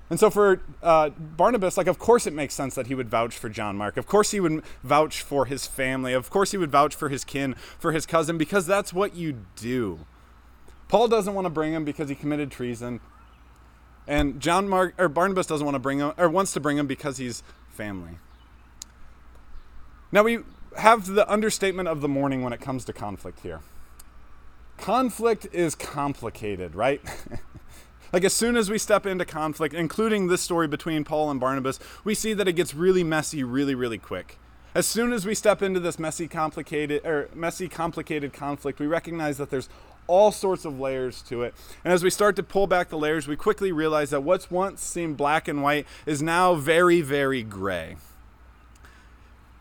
And 0.09 0.21
so 0.21 0.31
for 0.31 0.61
uh, 0.83 1.11
Barnabas, 1.11 1.76
like, 1.76 1.87
of 1.87 1.99
course 1.99 2.26
it 2.26 2.35
makes 2.35 2.55
sense 2.55 2.75
that 2.75 2.87
he 2.87 2.95
would 2.95 3.09
vouch 3.09 3.37
for 3.37 3.49
John 3.49 3.76
Mark. 3.76 3.97
Of 3.97 4.07
course 4.07 4.31
he 4.31 4.41
would 4.41 4.62
vouch 4.83 5.23
for 5.23 5.47
his 5.47 5.67
family. 5.67 6.12
Of 6.12 6.29
course 6.31 6.50
he 6.50 6.59
would 6.59 6.71
vouch 6.71 6.95
for 6.95 7.09
his 7.09 7.25
kin, 7.25 7.55
for 7.55 7.93
his 7.93 8.05
cousin, 8.05 8.37
because 8.37 8.67
that's 8.67 8.93
what 8.93 9.14
you 9.14 9.45
do. 9.57 10.00
Paul 10.88 11.09
doesn't 11.09 11.33
want 11.33 11.47
to 11.47 11.50
bring 11.50 11.73
him 11.73 11.85
because 11.85 12.11
he 12.11 12.14
committed 12.14 12.50
treason. 12.50 13.00
And 14.07 14.41
John 14.41 14.69
Mark 14.69 14.95
or 14.99 15.09
Barnabas 15.09 15.47
doesn't 15.47 15.64
want 15.64 15.76
to 15.76 15.81
bring 15.81 16.00
him 16.00 16.12
or 16.19 16.29
wants 16.29 16.52
to 16.52 16.61
bring 16.61 16.76
him 16.76 16.87
because 16.87 17.17
he's 17.17 17.43
family. 17.71 18.19
Now 20.11 20.23
we 20.25 20.41
have 20.76 21.07
the 21.07 21.31
understatement 21.31 21.88
of 21.88 22.00
the 22.00 22.09
morning 22.09 22.43
when 22.43 22.52
it 22.52 22.61
comes 22.61 22.85
to 22.87 22.93
conflict 22.93 23.41
here. 23.41 23.61
Conflict 24.79 25.47
is 25.52 25.75
complicated, 25.75 26.75
right? 26.75 27.00
like 28.12 28.25
as 28.25 28.33
soon 28.33 28.57
as 28.57 28.71
we 28.71 28.79
step 28.79 29.07
into 29.07 29.25
conflict, 29.25 29.75
including 29.75 30.29
this 30.29 30.41
story 30.41 30.67
between 30.67 31.05
Paul 31.05 31.31
and 31.31 31.38
Barnabas, 31.38 31.79
we 32.05 32.14
see 32.14 32.33
that 32.35 32.49
it 32.49 32.55
gets 32.55 32.75
really 32.75 33.05
messy 33.05 33.45
really 33.45 33.75
really 33.75 33.99
quick. 33.99 34.38
As 34.75 34.87
soon 34.87 35.12
as 35.12 35.26
we 35.26 35.35
step 35.35 35.61
into 35.61 35.81
this 35.81 35.99
messy 35.99 36.26
complicated 36.26 37.05
or 37.05 37.29
messy 37.35 37.69
complicated 37.69 38.33
conflict, 38.33 38.81
we 38.81 38.87
recognize 38.87 39.37
that 39.37 39.50
there's 39.50 39.69
all 40.07 40.33
sorts 40.33 40.64
of 40.64 40.81
layers 40.81 41.23
to 41.23 41.43
it. 41.43 41.55
And 41.85 41.93
as 41.93 42.02
we 42.02 42.11
start 42.11 42.37
to 42.37 42.43
pull 42.43 42.67
back 42.67 42.88
the 42.88 42.99
layers, 42.99 43.29
we 43.29 43.37
quickly 43.37 43.71
realize 43.71 44.11
that 44.11 44.23
what's 44.23 44.50
once 44.50 44.83
seemed 44.83 45.17
black 45.17 45.47
and 45.47 45.62
white 45.62 45.87
is 46.07 46.23
now 46.23 46.55
very 46.55 47.02
very 47.02 47.43
gray. 47.43 47.97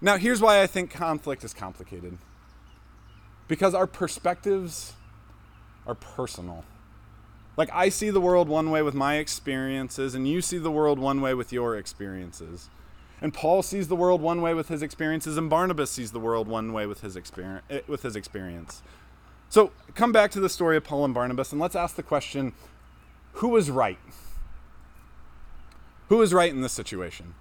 Now, 0.01 0.17
here's 0.17 0.41
why 0.41 0.61
I 0.61 0.67
think 0.67 0.89
conflict 0.89 1.43
is 1.43 1.53
complicated 1.53 2.17
because 3.47 3.75
our 3.75 3.85
perspectives 3.85 4.93
are 5.85 5.93
personal. 5.93 6.65
Like, 7.55 7.69
I 7.71 7.89
see 7.89 8.09
the 8.09 8.21
world 8.21 8.49
one 8.49 8.71
way 8.71 8.81
with 8.81 8.95
my 8.95 9.15
experiences, 9.17 10.15
and 10.15 10.27
you 10.27 10.41
see 10.41 10.57
the 10.57 10.71
world 10.71 10.97
one 10.97 11.21
way 11.21 11.33
with 11.35 11.53
your 11.53 11.77
experiences. 11.77 12.69
And 13.21 13.33
Paul 13.33 13.61
sees 13.61 13.87
the 13.87 13.95
world 13.95 14.21
one 14.21 14.41
way 14.41 14.55
with 14.55 14.69
his 14.69 14.81
experiences, 14.81 15.37
and 15.37 15.49
Barnabas 15.49 15.91
sees 15.91 16.11
the 16.11 16.19
world 16.19 16.47
one 16.47 16.73
way 16.73 16.87
with 16.87 17.01
his 17.01 17.15
experience. 17.15 17.63
Eh, 17.69 17.81
with 17.87 18.01
his 18.01 18.15
experience. 18.15 18.81
So, 19.49 19.71
come 19.93 20.11
back 20.11 20.31
to 20.31 20.39
the 20.39 20.49
story 20.49 20.77
of 20.77 20.83
Paul 20.83 21.05
and 21.05 21.13
Barnabas, 21.13 21.51
and 21.51 21.61
let's 21.61 21.75
ask 21.75 21.95
the 21.95 22.03
question 22.03 22.53
who 23.33 23.49
was 23.49 23.69
right? 23.69 23.99
Who 26.09 26.17
was 26.17 26.33
right 26.33 26.51
in 26.51 26.61
this 26.61 26.73
situation? 26.73 27.35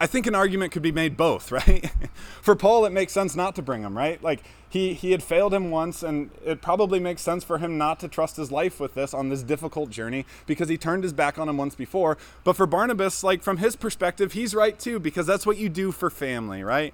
I 0.00 0.06
think 0.06 0.26
an 0.26 0.34
argument 0.34 0.72
could 0.72 0.82
be 0.82 0.92
made 0.92 1.16
both, 1.16 1.52
right? 1.52 1.90
for 2.42 2.54
Paul, 2.54 2.84
it 2.84 2.90
makes 2.90 3.12
sense 3.12 3.36
not 3.36 3.54
to 3.56 3.62
bring 3.62 3.82
him, 3.82 3.96
right? 3.96 4.22
Like 4.22 4.40
he 4.68 4.92
he 4.92 5.12
had 5.12 5.22
failed 5.22 5.54
him 5.54 5.70
once, 5.70 6.02
and 6.02 6.30
it 6.44 6.60
probably 6.60 6.98
makes 6.98 7.22
sense 7.22 7.44
for 7.44 7.58
him 7.58 7.78
not 7.78 8.00
to 8.00 8.08
trust 8.08 8.36
his 8.36 8.50
life 8.50 8.80
with 8.80 8.94
this 8.94 9.14
on 9.14 9.28
this 9.28 9.42
difficult 9.42 9.90
journey 9.90 10.26
because 10.46 10.68
he 10.68 10.76
turned 10.76 11.04
his 11.04 11.12
back 11.12 11.38
on 11.38 11.48
him 11.48 11.56
once 11.56 11.74
before. 11.74 12.18
But 12.42 12.56
for 12.56 12.66
Barnabas, 12.66 13.22
like 13.22 13.42
from 13.42 13.58
his 13.58 13.76
perspective, 13.76 14.32
he's 14.32 14.54
right 14.54 14.78
too 14.78 14.98
because 14.98 15.26
that's 15.26 15.46
what 15.46 15.58
you 15.58 15.68
do 15.68 15.92
for 15.92 16.10
family, 16.10 16.64
right? 16.64 16.92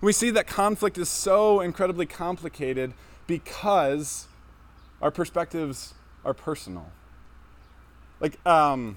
We 0.00 0.12
see 0.12 0.30
that 0.30 0.46
conflict 0.46 0.96
is 0.96 1.08
so 1.08 1.60
incredibly 1.60 2.06
complicated 2.06 2.94
because 3.26 4.28
our 5.02 5.10
perspectives 5.10 5.94
are 6.24 6.34
personal. 6.34 6.90
Like 8.20 8.44
um 8.46 8.96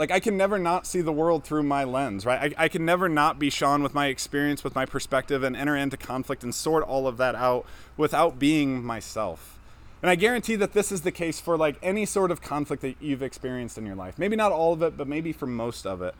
like 0.00 0.10
I 0.10 0.18
can 0.18 0.38
never 0.38 0.58
not 0.58 0.86
see 0.86 1.02
the 1.02 1.12
world 1.12 1.44
through 1.44 1.64
my 1.64 1.84
lens, 1.84 2.24
right? 2.24 2.54
I, 2.58 2.64
I 2.64 2.68
can 2.68 2.86
never 2.86 3.06
not 3.06 3.38
be 3.38 3.50
Sean 3.50 3.82
with 3.82 3.92
my 3.92 4.06
experience, 4.06 4.64
with 4.64 4.74
my 4.74 4.86
perspective, 4.86 5.42
and 5.42 5.54
enter 5.54 5.76
into 5.76 5.98
conflict 5.98 6.42
and 6.42 6.54
sort 6.54 6.84
all 6.84 7.06
of 7.06 7.18
that 7.18 7.34
out 7.34 7.66
without 7.98 8.38
being 8.38 8.82
myself. 8.82 9.58
And 10.00 10.08
I 10.08 10.14
guarantee 10.14 10.56
that 10.56 10.72
this 10.72 10.90
is 10.90 11.02
the 11.02 11.12
case 11.12 11.38
for 11.38 11.58
like 11.58 11.76
any 11.82 12.06
sort 12.06 12.30
of 12.30 12.40
conflict 12.40 12.80
that 12.80 12.96
you've 12.98 13.22
experienced 13.22 13.76
in 13.76 13.84
your 13.84 13.94
life. 13.94 14.18
Maybe 14.18 14.36
not 14.36 14.52
all 14.52 14.72
of 14.72 14.80
it, 14.80 14.96
but 14.96 15.06
maybe 15.06 15.34
for 15.34 15.44
most 15.44 15.86
of 15.86 16.00
it. 16.00 16.14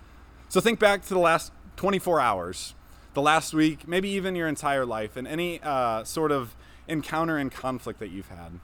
So 0.50 0.60
think 0.60 0.78
back 0.78 1.00
to 1.04 1.14
the 1.14 1.18
last 1.18 1.50
24 1.76 2.20
hours, 2.20 2.74
the 3.14 3.22
last 3.22 3.54
week, 3.54 3.88
maybe 3.88 4.10
even 4.10 4.36
your 4.36 4.46
entire 4.46 4.84
life, 4.84 5.16
and 5.16 5.26
any 5.26 5.58
uh, 5.62 6.04
sort 6.04 6.32
of 6.32 6.54
encounter 6.86 7.38
and 7.38 7.50
conflict 7.50 7.98
that 8.00 8.10
you've 8.10 8.28
had. 8.28 8.60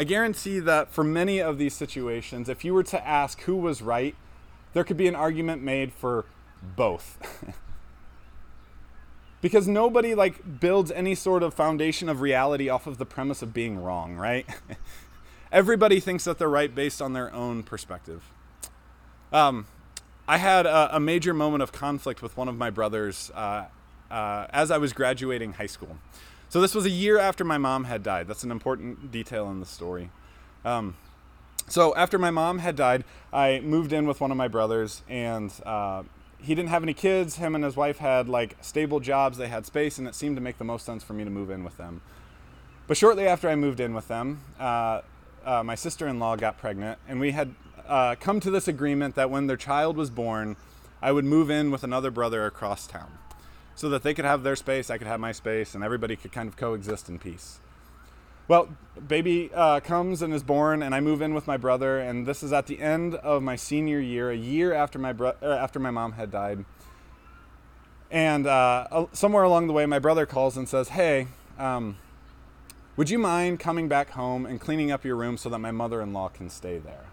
I 0.00 0.04
guarantee 0.04 0.60
that 0.60 0.90
for 0.90 1.04
many 1.04 1.40
of 1.40 1.58
these 1.58 1.74
situations, 1.74 2.48
if 2.48 2.64
you 2.64 2.72
were 2.72 2.82
to 2.84 3.06
ask 3.06 3.42
who 3.42 3.54
was 3.54 3.82
right, 3.82 4.16
there 4.72 4.82
could 4.82 4.96
be 4.96 5.06
an 5.06 5.14
argument 5.14 5.62
made 5.62 5.92
for 5.92 6.24
both. 6.74 7.18
because 9.42 9.68
nobody 9.68 10.14
like 10.14 10.58
builds 10.58 10.90
any 10.90 11.14
sort 11.14 11.42
of 11.42 11.52
foundation 11.52 12.08
of 12.08 12.22
reality 12.22 12.70
off 12.70 12.86
of 12.86 12.96
the 12.96 13.04
premise 13.04 13.42
of 13.42 13.52
being 13.52 13.78
wrong, 13.78 14.16
right? 14.16 14.46
Everybody 15.52 16.00
thinks 16.00 16.24
that 16.24 16.38
they're 16.38 16.48
right 16.48 16.74
based 16.74 17.02
on 17.02 17.12
their 17.12 17.30
own 17.34 17.62
perspective. 17.62 18.22
Um, 19.34 19.66
I 20.26 20.38
had 20.38 20.64
a, 20.64 20.96
a, 20.96 21.00
major 21.00 21.34
moment 21.34 21.62
of 21.62 21.72
conflict 21.72 22.22
with 22.22 22.38
one 22.38 22.48
of 22.48 22.56
my 22.56 22.70
brothers 22.70 23.30
uh, 23.34 23.66
uh, 24.10 24.46
as 24.48 24.70
I 24.70 24.78
was 24.78 24.94
graduating 24.94 25.52
high 25.52 25.66
school. 25.66 25.98
So 26.50 26.60
this 26.60 26.74
was 26.74 26.84
a 26.84 26.90
year 26.90 27.16
after 27.16 27.44
my 27.44 27.58
mom 27.58 27.84
had 27.84 28.02
died. 28.02 28.26
That's 28.26 28.42
an 28.42 28.50
important 28.50 29.12
detail 29.12 29.48
in 29.52 29.60
the 29.60 29.66
story. 29.66 30.10
Um, 30.64 30.96
so 31.68 31.94
after 31.94 32.18
my 32.18 32.32
mom 32.32 32.58
had 32.58 32.74
died, 32.74 33.04
I 33.32 33.60
moved 33.60 33.92
in 33.92 34.04
with 34.04 34.20
one 34.20 34.32
of 34.32 34.36
my 34.36 34.48
brothers, 34.48 35.02
and 35.08 35.52
uh, 35.64 36.02
he 36.42 36.56
didn't 36.56 36.70
have 36.70 36.82
any 36.82 36.92
kids. 36.92 37.36
Him 37.36 37.54
and 37.54 37.62
his 37.62 37.76
wife 37.76 37.98
had 37.98 38.28
like 38.28 38.56
stable 38.62 38.98
jobs. 38.98 39.38
They 39.38 39.46
had 39.46 39.64
space, 39.64 39.96
and 39.98 40.08
it 40.08 40.16
seemed 40.16 40.36
to 40.38 40.42
make 40.42 40.58
the 40.58 40.64
most 40.64 40.84
sense 40.84 41.04
for 41.04 41.12
me 41.12 41.22
to 41.22 41.30
move 41.30 41.50
in 41.50 41.62
with 41.62 41.76
them. 41.76 42.00
But 42.88 42.96
shortly 42.96 43.28
after 43.28 43.48
I 43.48 43.54
moved 43.54 43.78
in 43.78 43.94
with 43.94 44.08
them, 44.08 44.40
uh, 44.58 45.02
uh, 45.44 45.62
my 45.62 45.76
sister-in-law 45.76 46.34
got 46.34 46.58
pregnant, 46.58 46.98
and 47.06 47.20
we 47.20 47.30
had 47.30 47.54
uh, 47.86 48.16
come 48.18 48.40
to 48.40 48.50
this 48.50 48.66
agreement 48.66 49.14
that 49.14 49.30
when 49.30 49.46
their 49.46 49.56
child 49.56 49.96
was 49.96 50.10
born, 50.10 50.56
I 51.00 51.12
would 51.12 51.24
move 51.24 51.48
in 51.48 51.70
with 51.70 51.84
another 51.84 52.10
brother 52.10 52.44
across 52.44 52.88
town 52.88 53.18
so 53.74 53.88
that 53.88 54.02
they 54.02 54.14
could 54.14 54.24
have 54.24 54.42
their 54.42 54.56
space, 54.56 54.90
I 54.90 54.98
could 54.98 55.06
have 55.06 55.20
my 55.20 55.32
space, 55.32 55.74
and 55.74 55.82
everybody 55.82 56.16
could 56.16 56.32
kind 56.32 56.48
of 56.48 56.56
coexist 56.56 57.08
in 57.08 57.18
peace. 57.18 57.60
Well, 58.48 58.68
baby 59.06 59.50
uh, 59.54 59.80
comes 59.80 60.22
and 60.22 60.34
is 60.34 60.42
born, 60.42 60.82
and 60.82 60.94
I 60.94 61.00
move 61.00 61.22
in 61.22 61.34
with 61.34 61.46
my 61.46 61.56
brother, 61.56 62.00
and 62.00 62.26
this 62.26 62.42
is 62.42 62.52
at 62.52 62.66
the 62.66 62.80
end 62.80 63.14
of 63.14 63.42
my 63.42 63.54
senior 63.54 64.00
year, 64.00 64.30
a 64.30 64.36
year 64.36 64.74
after 64.74 64.98
my 64.98 65.12
bro- 65.12 65.36
uh, 65.40 65.46
after 65.46 65.78
my 65.78 65.92
mom 65.92 66.12
had 66.12 66.32
died. 66.32 66.64
And 68.10 68.48
uh, 68.48 69.06
somewhere 69.12 69.44
along 69.44 69.68
the 69.68 69.72
way, 69.72 69.86
my 69.86 70.00
brother 70.00 70.26
calls 70.26 70.56
and 70.56 70.68
says, 70.68 70.88
"Hey, 70.88 71.28
um, 71.60 71.96
would 72.96 73.08
you 73.08 73.20
mind 73.20 73.60
coming 73.60 73.86
back 73.86 74.10
home 74.10 74.44
and 74.44 74.60
cleaning 74.60 74.90
up 74.90 75.04
your 75.04 75.14
room 75.14 75.36
so 75.36 75.48
that 75.48 75.60
my 75.60 75.70
mother-in-law 75.70 76.30
can 76.30 76.50
stay 76.50 76.78
there? 76.78 77.04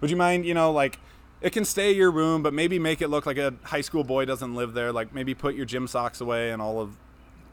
Would 0.00 0.10
you 0.10 0.16
mind, 0.16 0.46
you 0.46 0.54
know, 0.54 0.72
like 0.72 0.98
it 1.40 1.50
can 1.52 1.64
stay 1.64 1.92
your 1.92 2.10
room, 2.10 2.42
but 2.42 2.52
maybe 2.52 2.78
make 2.78 3.00
it 3.00 3.08
look 3.08 3.26
like 3.26 3.38
a 3.38 3.54
high 3.62 3.80
school 3.80 4.04
boy 4.04 4.24
doesn't 4.24 4.54
live 4.54 4.72
there. 4.74 4.92
Like 4.92 5.14
maybe 5.14 5.34
put 5.34 5.54
your 5.54 5.66
gym 5.66 5.86
socks 5.86 6.20
away 6.20 6.50
and 6.50 6.60
all 6.60 6.80
of 6.80 6.96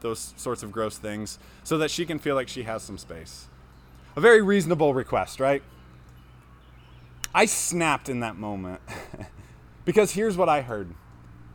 those 0.00 0.34
sorts 0.36 0.62
of 0.62 0.72
gross 0.72 0.98
things 0.98 1.38
so 1.64 1.78
that 1.78 1.90
she 1.90 2.04
can 2.04 2.18
feel 2.18 2.34
like 2.34 2.48
she 2.48 2.64
has 2.64 2.82
some 2.82 2.98
space. 2.98 3.46
A 4.16 4.20
very 4.20 4.42
reasonable 4.42 4.94
request, 4.94 5.40
right? 5.40 5.62
I 7.34 7.44
snapped 7.44 8.08
in 8.08 8.20
that 8.20 8.36
moment 8.36 8.80
because 9.84 10.12
here's 10.12 10.36
what 10.36 10.48
I 10.48 10.62
heard. 10.62 10.94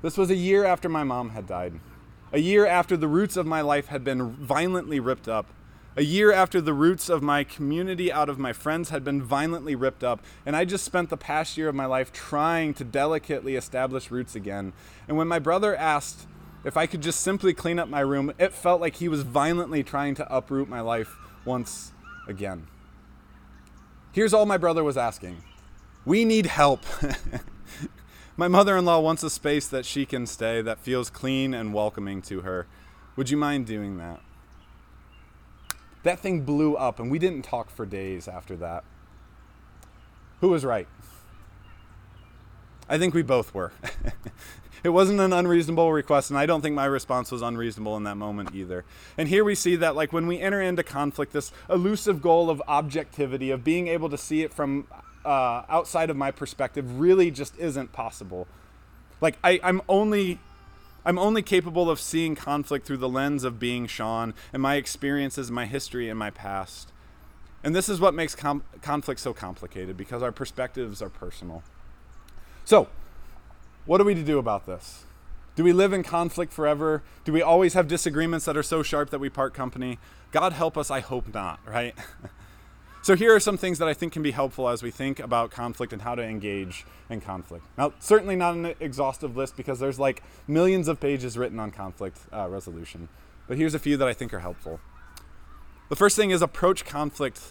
This 0.02 0.18
was 0.18 0.30
a 0.30 0.36
year 0.36 0.64
after 0.64 0.88
my 0.90 1.04
mom 1.04 1.32
had 1.32 1.48
died, 1.48 1.80
a 2.32 2.40
year 2.40 2.66
after 2.66 2.96
the 2.96 3.08
roots 3.08 3.36
of 3.36 3.46
my 3.46 3.62
life 3.62 3.88
had 3.88 4.04
been 4.04 4.32
violently 4.32 5.00
ripped 5.00 5.28
up 5.28 5.48
a 5.96 6.04
year 6.04 6.32
after 6.32 6.62
the 6.62 6.74
roots 6.74 7.10
of 7.10 7.22
my 7.22 7.44
community 7.44 8.12
out 8.12 8.30
of 8.30 8.40
my 8.40 8.54
friends 8.54 8.90
had 8.90 9.04
been 9.04 9.22
violently 9.22 9.76
ripped 9.76 10.04
up, 10.04 10.22
and 10.46 10.56
I 10.56 10.64
just 10.64 10.86
spent 10.86 11.10
the 11.10 11.18
past 11.18 11.58
year 11.58 11.68
of 11.68 11.76
my 11.76 11.86
life 11.86 12.14
trying 12.14 12.74
to 12.76 12.84
delicately 12.84 13.56
establish 13.56 14.10
roots 14.10 14.36
again. 14.36 14.74
And 15.08 15.18
when 15.18 15.28
my 15.28 15.40
brother 15.40 15.76
asked 15.76 16.28
if 16.64 16.78
I 16.78 16.86
could 16.86 17.02
just 17.02 17.22
simply 17.22 17.54
clean 17.54 17.80
up 17.80 17.90
my 17.90 18.00
room, 18.00 18.32
it 18.38 18.54
felt 18.54 18.80
like 18.80 18.98
he 18.98 19.10
was 19.10 19.24
violently 19.24 19.84
trying 19.84 20.16
to 20.16 20.36
uproot 20.36 20.70
my 20.70 20.80
life 20.80 21.18
once 21.44 21.92
again. 22.28 22.68
Here's 24.14 24.34
all 24.34 24.46
my 24.46 24.58
brother 24.58 24.84
was 24.84 24.98
asking 24.98 25.44
We 26.06 26.24
need 26.24 26.46
help. 26.46 26.86
my 28.38 28.48
mother 28.48 28.78
in 28.78 28.86
law 28.86 29.00
wants 29.00 29.24
a 29.24 29.30
space 29.30 29.68
that 29.68 29.86
she 29.86 30.06
can 30.06 30.26
stay 30.26 30.62
that 30.62 30.80
feels 30.80 31.10
clean 31.10 31.54
and 31.54 31.74
welcoming 31.74 32.22
to 32.24 32.42
her. 32.42 32.68
Would 33.16 33.30
you 33.30 33.38
mind 33.38 33.66
doing 33.66 33.98
that? 33.98 34.22
That 36.04 36.20
thing 36.20 36.42
blew 36.42 36.76
up, 36.76 37.00
and 37.00 37.12
we 37.12 37.20
didn't 37.20 37.44
talk 37.44 37.70
for 37.70 37.86
days 37.86 38.28
after 38.28 38.56
that. 38.58 38.84
Who 40.40 40.50
was 40.50 40.66
right? 40.66 40.88
I 42.90 42.98
think 42.98 43.14
we 43.14 43.22
both 43.22 43.54
were. 43.54 43.72
it 44.84 44.90
wasn't 44.90 45.20
an 45.20 45.32
unreasonable 45.32 45.94
request, 45.94 46.32
and 46.32 46.40
I 46.40 46.48
don't 46.48 46.62
think 46.62 46.76
my 46.76 46.86
response 46.86 47.32
was 47.32 47.44
unreasonable 47.44 47.96
in 47.98 48.04
that 48.04 48.16
moment 48.16 48.56
either. 48.56 48.84
And 49.18 49.30
here 49.30 49.44
we 49.44 49.54
see 49.54 49.76
that, 49.78 49.96
like, 49.96 50.12
when 50.12 50.26
we 50.26 50.40
enter 50.40 50.62
into 50.62 50.84
conflict, 50.84 51.34
this 51.34 51.52
elusive 51.70 52.22
goal 52.22 52.50
of 52.50 52.62
objectivity, 52.68 53.52
of 53.52 53.64
being 53.64 53.88
able 53.88 54.10
to 54.10 54.18
see 54.18 54.42
it 54.42 54.52
from 54.52 54.88
uh, 55.24 55.64
outside 55.70 56.10
of 56.10 56.18
my 56.18 56.32
perspective, 56.32 57.00
really 57.00 57.30
just 57.30 57.58
isn't 57.60 57.94
possible. 57.94 58.48
Like, 59.22 59.38
I, 59.44 59.60
I'm 59.62 59.82
only 59.88 60.40
I'm 61.06 61.18
only 61.18 61.42
capable 61.42 61.90
of 61.90 62.00
seeing 62.00 62.36
conflict 62.36 62.86
through 62.86 62.98
the 62.98 63.10
lens 63.10 63.44
of 63.44 63.60
being 63.60 63.88
Sean 63.88 64.34
and 64.54 64.62
my 64.62 64.76
experiences, 64.76 65.50
my 65.50 65.66
history, 65.66 66.10
and 66.10 66.18
my 66.18 66.30
past. 66.30 66.92
And 67.64 67.76
this 67.76 67.90
is 67.90 68.00
what 68.00 68.14
makes 68.14 68.36
com- 68.36 68.64
conflict 68.82 69.20
so 69.20 69.34
complicated 69.34 69.98
because 69.98 70.24
our 70.24 70.32
perspectives 70.32 71.02
are 71.02 71.10
personal. 71.10 71.64
So, 72.66 72.88
what 73.86 74.00
are 74.00 74.04
we 74.04 74.16
to 74.16 74.24
do 74.24 74.38
about 74.38 74.66
this? 74.66 75.04
Do 75.56 75.64
we 75.64 75.74
live 75.74 75.92
in 75.92 76.04
conflict 76.04 76.54
forever? 76.54 77.04
Do 77.26 77.34
we 77.34 77.42
always 77.42 77.74
have 77.74 77.88
disagreements 77.88 78.46
that 78.46 78.56
are 78.56 78.64
so 78.64 78.84
sharp 78.84 79.10
that 79.10 79.20
we 79.20 79.30
part 79.30 79.54
company? 79.54 80.00
God 80.32 80.54
help 80.54 80.78
us, 80.78 80.90
I 80.90 81.02
hope 81.02 81.34
not, 81.34 81.60
right? 81.68 81.96
So 83.04 83.16
here 83.16 83.34
are 83.34 83.40
some 83.40 83.58
things 83.58 83.80
that 83.80 83.88
I 83.88 83.96
think 83.96 84.14
can 84.14 84.22
be 84.22 84.30
helpful 84.30 84.70
as 84.70 84.84
we 84.84 84.92
think 84.92 85.20
about 85.20 85.50
conflict 85.50 85.92
and 85.92 86.04
how 86.04 86.14
to 86.14 86.22
engage 86.22 86.86
in 87.10 87.20
conflict. 87.20 87.66
Now, 87.76 87.94
certainly 88.00 88.36
not 88.36 88.54
an 88.54 88.76
exhaustive 88.80 89.36
list 89.36 89.58
because 89.58 89.80
there's 89.80 89.98
like 89.98 90.22
millions 90.48 90.88
of 90.88 91.00
pages 91.00 91.36
written 91.36 91.60
on 91.60 91.72
conflict 91.72 92.20
uh, 92.32 92.48
resolution, 92.48 93.10
but 93.48 93.58
here's 93.58 93.74
a 93.74 93.80
few 93.80 93.98
that 93.98 94.08
I 94.08 94.14
think 94.14 94.34
are 94.36 94.40
helpful. 94.40 94.80
The 95.90 95.96
first 95.96 96.16
thing 96.16 96.30
is 96.30 96.44
approach 96.44 96.86
conflict 96.86 97.42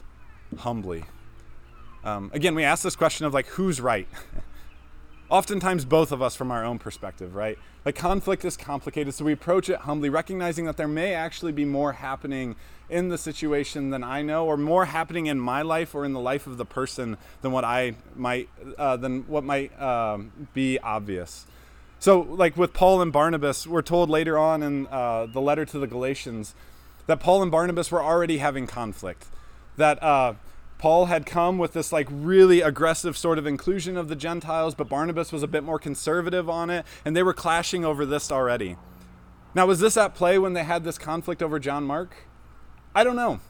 humbly. 0.59 1.05
Um, 2.05 2.31
again, 2.33 2.55
we 2.55 2.63
ask 2.63 2.85
this 2.85 2.97
question 2.97 3.27
of 3.27 3.35
like, 3.35 3.47
who's 3.47 3.81
right? 3.81 4.09
oftentimes 5.31 5.85
both 5.85 6.13
of 6.13 6.21
us 6.21 6.37
from 6.37 6.51
our 6.51 6.65
own 6.65 6.79
perspective, 6.79 7.35
right? 7.35 7.59
Like 7.85 7.95
conflict 7.95 8.45
is 8.45 8.57
complicated, 8.57 9.15
so 9.15 9.25
we 9.25 9.33
approach 9.33 9.71
it 9.71 9.79
humbly, 9.81 10.11
recognizing 10.11 10.67
that 10.67 10.77
there 10.77 10.89
may 10.89 11.15
actually 11.15 11.53
be 11.53 11.65
more 11.65 11.93
happening 11.93 12.57
in 12.91 13.09
the 13.09 13.17
situation 13.17 13.91
than 13.91 14.03
I 14.03 14.21
know, 14.23 14.45
or 14.45 14.57
more 14.57 14.87
happening 14.87 15.27
in 15.27 15.39
my 15.39 15.63
life 15.63 15.95
or 15.95 16.05
in 16.05 16.13
the 16.13 16.21
life 16.21 16.47
of 16.47 16.59
the 16.59 16.65
person 16.65 17.17
than 17.41 17.53
what 17.53 17.65
I 17.65 17.95
might 18.17 18.49
uh, 18.77 18.97
than 18.97 19.23
what 19.29 19.45
might 19.45 19.81
um, 19.81 20.49
be 20.53 20.79
obvious. 20.81 21.47
So, 22.01 22.21
like 22.21 22.57
with 22.57 22.73
Paul 22.73 23.01
and 23.01 23.13
Barnabas, 23.13 23.67
we're 23.67 23.83
told 23.83 24.11
later 24.11 24.37
on 24.37 24.63
in 24.63 24.87
uh, 24.89 25.27
the 25.27 25.41
letter 25.41 25.65
to 25.67 25.79
the 25.79 25.87
Galatians 25.87 26.55
that 27.07 27.21
Paul 27.21 27.43
and 27.43 27.51
Barnabas 27.51 27.91
were 27.91 28.03
already 28.03 28.39
having 28.39 28.67
conflict. 28.67 29.27
That 29.77 30.03
uh, 30.03 30.35
Paul 30.81 31.07
had 31.07 31.27
come 31.27 31.59
with 31.59 31.75
this 31.75 31.93
like 31.93 32.09
really 32.11 32.63
aggressive 32.63 33.15
sort 33.15 33.37
of 33.39 33.47
inclusion 33.47 33.99
of 33.99 34.09
the 34.09 34.17
Gentiles, 34.17 34.75
but 34.75 34.89
Barnabas 34.89 35.31
was 35.31 35.43
a 35.43 35.47
bit 35.47 35.63
more 35.63 35.79
conservative 35.79 36.49
on 36.49 36.71
it, 36.71 36.87
and 37.05 37.15
they 37.15 37.23
were 37.23 37.35
clashing 37.35 37.85
over 37.85 38.07
this 38.07 38.33
already. 38.33 38.79
Now, 39.55 39.67
was 39.67 39.81
this 39.81 39.99
at 39.99 40.15
play 40.15 40.39
when 40.39 40.55
they 40.55 40.65
had 40.65 40.83
this 40.83 40.97
conflict 40.97 41.43
over 41.43 41.59
John 41.59 41.85
Mark? 41.85 42.17
I 42.95 43.05
don't 43.05 43.15
know. 43.15 43.41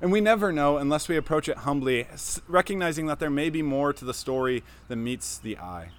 And 0.00 0.10
we 0.10 0.20
never 0.20 0.50
know 0.50 0.76
unless 0.76 1.06
we 1.06 1.16
approach 1.16 1.48
it 1.48 1.58
humbly, 1.58 2.08
recognizing 2.48 3.06
that 3.06 3.20
there 3.20 3.30
may 3.30 3.48
be 3.48 3.62
more 3.62 3.92
to 3.92 4.04
the 4.04 4.12
story 4.12 4.64
than 4.88 5.04
meets 5.04 5.38
the 5.38 5.56
eye. 5.58 5.90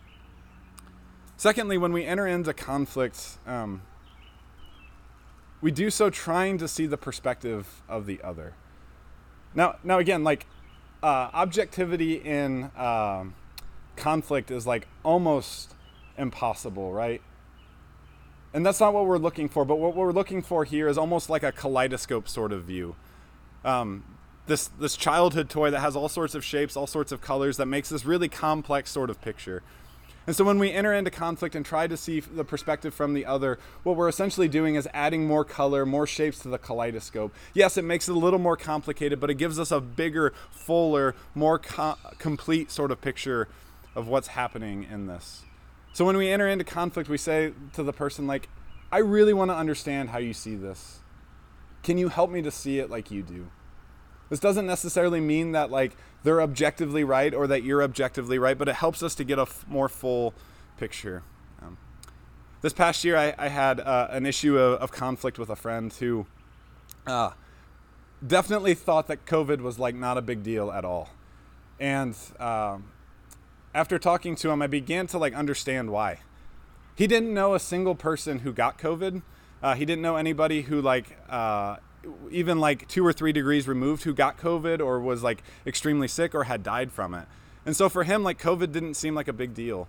Secondly, 1.37 1.77
when 1.77 1.93
we 1.93 2.03
enter 2.03 2.27
into 2.27 2.53
conflict, 2.53 3.37
um, 3.47 3.83
we 5.61 5.71
do 5.71 5.89
so 5.89 6.09
trying 6.09 6.57
to 6.57 6.67
see 6.67 6.87
the 6.87 6.97
perspective 6.97 7.81
of 7.87 8.05
the 8.05 8.19
other. 8.21 8.53
Now, 9.55 9.77
now 9.81 9.97
again, 9.97 10.25
like 10.25 10.45
uh, 11.03 11.29
objectivity 11.33 12.15
in 12.15 12.71
um, 12.75 13.35
conflict 13.95 14.51
is 14.51 14.65
like 14.65 14.87
almost 15.03 15.75
impossible, 16.17 16.91
right? 16.91 17.21
And 18.53 18.65
that's 18.65 18.79
not 18.79 18.93
what 18.93 19.05
we're 19.05 19.17
looking 19.17 19.49
for, 19.49 19.65
but 19.65 19.75
what 19.75 19.95
we're 19.95 20.11
looking 20.11 20.41
for 20.41 20.63
here 20.63 20.87
is 20.87 20.97
almost 20.97 21.29
like 21.29 21.43
a 21.43 21.51
kaleidoscope 21.51 22.27
sort 22.27 22.51
of 22.51 22.63
view. 22.63 22.95
Um, 23.63 24.03
this 24.47 24.69
this 24.79 24.95
childhood 24.95 25.49
toy 25.49 25.69
that 25.71 25.81
has 25.81 25.95
all 25.95 26.09
sorts 26.09 26.33
of 26.33 26.43
shapes, 26.43 26.77
all 26.77 26.87
sorts 26.87 27.11
of 27.11 27.21
colors, 27.21 27.57
that 27.57 27.65
makes 27.65 27.89
this 27.89 28.05
really 28.05 28.29
complex 28.29 28.89
sort 28.89 29.09
of 29.09 29.21
picture. 29.21 29.61
And 30.27 30.35
so 30.35 30.43
when 30.43 30.59
we 30.59 30.71
enter 30.71 30.93
into 30.93 31.09
conflict 31.09 31.55
and 31.55 31.65
try 31.65 31.87
to 31.87 31.95
see 31.95 32.19
the 32.19 32.43
perspective 32.43 32.93
from 32.93 33.13
the 33.13 33.25
other, 33.25 33.57
what 33.83 33.95
we're 33.95 34.09
essentially 34.09 34.49
doing 34.49 34.75
is 34.75 34.87
adding 34.93 35.25
more 35.25 35.45
color, 35.45 35.85
more 35.85 36.05
shapes 36.05 36.39
to 36.39 36.49
the 36.49 36.57
kaleidoscope. 36.57 37.33
Yes, 37.53 37.77
it 37.77 37.85
makes 37.85 38.09
it 38.09 38.15
a 38.15 38.19
little 38.19 38.37
more 38.37 38.57
complicated, 38.57 39.21
but 39.21 39.29
it 39.29 39.35
gives 39.35 39.57
us 39.57 39.71
a 39.71 39.79
bigger, 39.79 40.33
fuller, 40.51 41.15
more 41.33 41.57
co- 41.57 41.95
complete 42.17 42.71
sort 42.71 42.91
of 42.91 42.99
picture 42.99 43.47
of 43.95 44.09
what's 44.09 44.27
happening 44.27 44.85
in 44.91 45.07
this. 45.07 45.43
So 45.93 46.03
when 46.03 46.17
we 46.17 46.29
enter 46.29 46.47
into 46.47 46.65
conflict, 46.65 47.09
we 47.09 47.17
say 47.17 47.53
to 47.73 47.81
the 47.81 47.93
person, 47.93 48.27
like, 48.27 48.49
I 48.91 48.97
really 48.99 49.33
want 49.33 49.49
to 49.49 49.55
understand 49.55 50.09
how 50.09 50.17
you 50.17 50.33
see 50.33 50.55
this. 50.55 50.99
Can 51.83 51.97
you 51.97 52.09
help 52.09 52.29
me 52.29 52.41
to 52.41 52.51
see 52.51 52.79
it 52.79 52.89
like 52.89 53.11
you 53.11 53.23
do? 53.23 53.47
This 54.29 54.39
doesn't 54.39 54.65
necessarily 54.65 55.19
mean 55.19 55.53
that 55.53 55.71
like 55.71 55.95
they're 56.23 56.41
objectively 56.41 57.03
right 57.03 57.33
or 57.33 57.47
that 57.47 57.63
you're 57.63 57.81
objectively 57.81 58.37
right, 58.37 58.57
but 58.57 58.67
it 58.67 58.75
helps 58.75 59.01
us 59.01 59.15
to 59.15 59.23
get 59.23 59.39
a 59.39 59.43
f- 59.43 59.65
more 59.67 59.87
full 59.87 60.33
picture. 60.77 61.23
Um, 61.61 61.77
this 62.61 62.73
past 62.73 63.03
year, 63.03 63.15
I, 63.15 63.33
I 63.37 63.47
had 63.47 63.79
uh, 63.79 64.07
an 64.11 64.25
issue 64.25 64.57
of, 64.57 64.81
of, 64.81 64.91
conflict 64.91 65.39
with 65.39 65.49
a 65.49 65.55
friend 65.55 65.93
who 65.93 66.25
uh, 67.05 67.31
definitely 68.25 68.73
thought 68.73 69.07
that 69.07 69.25
COVID 69.25 69.61
was 69.61 69.79
like 69.79 69.95
not 69.95 70.17
a 70.17 70.21
big 70.21 70.43
deal 70.43 70.71
at 70.71 70.83
all, 70.83 71.09
and 71.79 72.15
um, 72.39 72.91
after 73.73 73.97
talking 73.97 74.35
to 74.35 74.49
him, 74.49 74.61
I 74.61 74.67
began 74.67 75.07
to 75.07 75.17
like 75.17 75.33
understand 75.33 75.91
why. 75.91 76.19
He 76.95 77.05
didn't 77.05 77.33
know 77.33 77.53
a 77.53 77.59
single 77.59 77.95
person 77.95 78.39
who 78.39 78.51
got 78.51 78.79
COVID. 78.79 79.21
Uh, 79.61 79.75
he 79.75 79.85
didn't 79.85 80.01
know 80.01 80.15
anybody 80.15 80.63
who 80.63 80.81
like 80.81 81.17
uh, 81.29 81.77
even 82.31 82.59
like 82.59 82.87
two 82.87 83.05
or 83.05 83.13
three 83.13 83.31
degrees 83.31 83.67
removed 83.67 84.03
who 84.03 84.13
got 84.13 84.37
COVID 84.37 84.79
or 84.79 84.99
was 84.99 85.23
like 85.23 85.43
extremely 85.65 86.07
sick 86.07 86.33
or 86.35 86.45
had 86.45 86.63
died 86.63 86.91
from 86.91 87.13
it. 87.13 87.27
And 87.65 87.75
so 87.75 87.89
for 87.89 88.03
him, 88.03 88.23
like 88.23 88.39
COVID 88.41 88.71
didn't 88.71 88.95
seem 88.95 89.15
like 89.15 89.27
a 89.27 89.33
big 89.33 89.53
deal. 89.53 89.87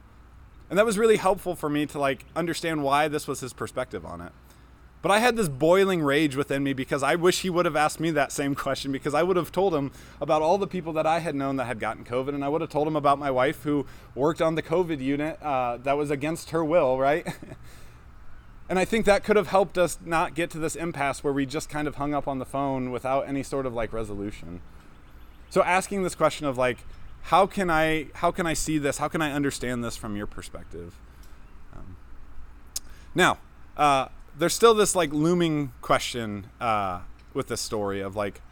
And 0.70 0.78
that 0.78 0.84
was 0.84 0.98
really 0.98 1.16
helpful 1.16 1.54
for 1.54 1.70
me 1.70 1.86
to 1.86 1.98
like 1.98 2.24
understand 2.36 2.82
why 2.82 3.08
this 3.08 3.26
was 3.26 3.40
his 3.40 3.52
perspective 3.52 4.04
on 4.04 4.20
it. 4.20 4.32
But 5.00 5.12
I 5.12 5.20
had 5.20 5.36
this 5.36 5.48
boiling 5.48 6.02
rage 6.02 6.34
within 6.34 6.64
me 6.64 6.72
because 6.72 7.04
I 7.04 7.14
wish 7.14 7.42
he 7.42 7.50
would 7.50 7.66
have 7.66 7.76
asked 7.76 8.00
me 8.00 8.10
that 8.10 8.32
same 8.32 8.54
question 8.56 8.90
because 8.90 9.14
I 9.14 9.22
would 9.22 9.36
have 9.36 9.52
told 9.52 9.74
him 9.74 9.92
about 10.20 10.42
all 10.42 10.58
the 10.58 10.66
people 10.66 10.92
that 10.94 11.06
I 11.06 11.20
had 11.20 11.34
known 11.34 11.56
that 11.56 11.66
had 11.66 11.78
gotten 11.78 12.04
COVID. 12.04 12.30
And 12.30 12.44
I 12.44 12.48
would 12.48 12.60
have 12.60 12.70
told 12.70 12.88
him 12.88 12.96
about 12.96 13.18
my 13.18 13.30
wife 13.30 13.62
who 13.62 13.86
worked 14.14 14.42
on 14.42 14.56
the 14.56 14.62
COVID 14.62 15.00
unit 15.00 15.40
uh, 15.40 15.76
that 15.78 15.96
was 15.96 16.10
against 16.10 16.50
her 16.50 16.64
will, 16.64 16.98
right? 16.98 17.26
And 18.68 18.78
I 18.78 18.84
think 18.84 19.06
that 19.06 19.24
could 19.24 19.36
have 19.36 19.48
helped 19.48 19.78
us 19.78 19.98
not 20.04 20.34
get 20.34 20.50
to 20.50 20.58
this 20.58 20.76
impasse 20.76 21.24
where 21.24 21.32
we 21.32 21.46
just 21.46 21.70
kind 21.70 21.88
of 21.88 21.94
hung 21.94 22.12
up 22.12 22.28
on 22.28 22.38
the 22.38 22.44
phone 22.44 22.90
without 22.90 23.26
any 23.26 23.42
sort 23.42 23.64
of 23.64 23.72
like 23.72 23.92
resolution. 23.92 24.60
So 25.48 25.62
asking 25.62 26.02
this 26.02 26.14
question 26.14 26.46
of 26.46 26.58
like, 26.58 26.78
how 27.22 27.46
can 27.46 27.70
I 27.70 28.08
how 28.14 28.30
can 28.30 28.46
I 28.46 28.52
see 28.52 28.78
this? 28.78 28.98
How 28.98 29.08
can 29.08 29.22
I 29.22 29.32
understand 29.32 29.82
this 29.82 29.96
from 29.96 30.16
your 30.16 30.26
perspective? 30.26 30.94
Um, 31.74 31.96
now, 33.14 33.38
uh, 33.76 34.08
there's 34.36 34.54
still 34.54 34.74
this 34.74 34.94
like 34.94 35.12
looming 35.12 35.72
question 35.80 36.48
uh, 36.60 37.00
with 37.32 37.48
this 37.48 37.60
story 37.60 38.00
of 38.00 38.16
like, 38.16 38.42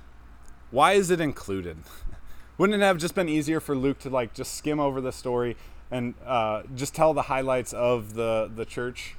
why 0.71 0.93
is 0.93 1.11
it 1.11 1.21
included? 1.21 1.79
Wouldn't 2.59 2.81
it 2.81 2.85
have 2.85 2.97
just 2.97 3.15
been 3.15 3.29
easier 3.29 3.61
for 3.61 3.77
Luke 3.77 3.99
to 4.01 4.11
like 4.11 4.33
just 4.33 4.55
skim 4.55 4.81
over 4.81 5.01
the 5.01 5.13
story, 5.13 5.57
and 5.91 6.15
uh, 6.25 6.63
just 6.75 6.95
tell 6.95 7.13
the 7.13 7.23
highlights 7.23 7.75
of 7.75 8.15
the, 8.15 8.51
the 8.55 8.65
church? 8.65 9.15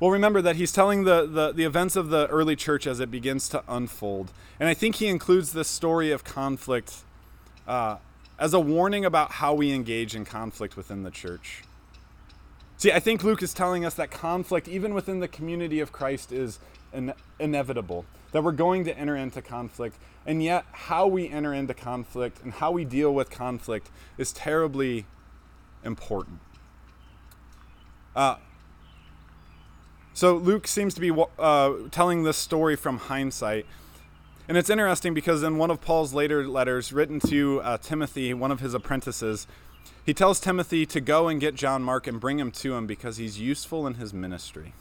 Well, 0.00 0.10
remember 0.10 0.42
that 0.42 0.56
he's 0.56 0.72
telling 0.72 1.04
the, 1.04 1.26
the, 1.26 1.52
the 1.52 1.64
events 1.64 1.94
of 1.94 2.10
the 2.10 2.26
early 2.26 2.56
church 2.56 2.86
as 2.86 2.98
it 2.98 3.10
begins 3.10 3.48
to 3.50 3.62
unfold. 3.68 4.32
And 4.58 4.68
I 4.68 4.74
think 4.74 4.96
he 4.96 5.06
includes 5.06 5.52
this 5.52 5.68
story 5.68 6.10
of 6.10 6.24
conflict 6.24 7.02
uh, 7.66 7.98
as 8.38 8.52
a 8.52 8.60
warning 8.60 9.04
about 9.04 9.32
how 9.32 9.54
we 9.54 9.72
engage 9.72 10.16
in 10.16 10.24
conflict 10.24 10.76
within 10.76 11.04
the 11.04 11.10
church. 11.10 11.62
See, 12.76 12.90
I 12.90 12.98
think 12.98 13.22
Luke 13.22 13.42
is 13.42 13.54
telling 13.54 13.84
us 13.84 13.94
that 13.94 14.10
conflict, 14.10 14.66
even 14.66 14.94
within 14.94 15.20
the 15.20 15.28
community 15.28 15.78
of 15.78 15.92
Christ, 15.92 16.32
is 16.32 16.58
in- 16.92 17.14
inevitable, 17.38 18.04
that 18.32 18.42
we're 18.42 18.52
going 18.52 18.84
to 18.84 18.98
enter 18.98 19.14
into 19.14 19.40
conflict. 19.40 19.96
And 20.26 20.42
yet, 20.42 20.64
how 20.72 21.06
we 21.06 21.28
enter 21.28 21.54
into 21.54 21.72
conflict 21.72 22.42
and 22.42 22.52
how 22.52 22.72
we 22.72 22.84
deal 22.84 23.14
with 23.14 23.30
conflict 23.30 23.90
is 24.18 24.32
terribly 24.32 25.06
important. 25.84 26.40
Uh, 28.16 28.36
so, 30.14 30.36
Luke 30.36 30.68
seems 30.68 30.94
to 30.94 31.00
be 31.00 31.12
uh, 31.38 31.72
telling 31.90 32.22
this 32.22 32.36
story 32.36 32.76
from 32.76 32.98
hindsight. 32.98 33.66
And 34.46 34.56
it's 34.56 34.70
interesting 34.70 35.12
because 35.12 35.42
in 35.42 35.58
one 35.58 35.70
of 35.70 35.80
Paul's 35.80 36.14
later 36.14 36.46
letters, 36.46 36.92
written 36.92 37.18
to 37.28 37.60
uh, 37.62 37.78
Timothy, 37.78 38.32
one 38.32 38.52
of 38.52 38.60
his 38.60 38.74
apprentices, 38.74 39.48
he 40.06 40.14
tells 40.14 40.38
Timothy 40.38 40.86
to 40.86 41.00
go 41.00 41.26
and 41.26 41.40
get 41.40 41.56
John 41.56 41.82
Mark 41.82 42.06
and 42.06 42.20
bring 42.20 42.38
him 42.38 42.52
to 42.52 42.74
him 42.74 42.86
because 42.86 43.16
he's 43.16 43.40
useful 43.40 43.88
in 43.88 43.94
his 43.94 44.14
ministry. 44.14 44.72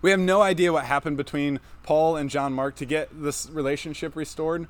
We 0.00 0.10
have 0.10 0.18
no 0.18 0.42
idea 0.42 0.72
what 0.72 0.86
happened 0.86 1.16
between 1.16 1.60
Paul 1.84 2.16
and 2.16 2.28
John 2.28 2.52
Mark 2.52 2.74
to 2.76 2.84
get 2.84 3.10
this 3.12 3.48
relationship 3.48 4.16
restored, 4.16 4.66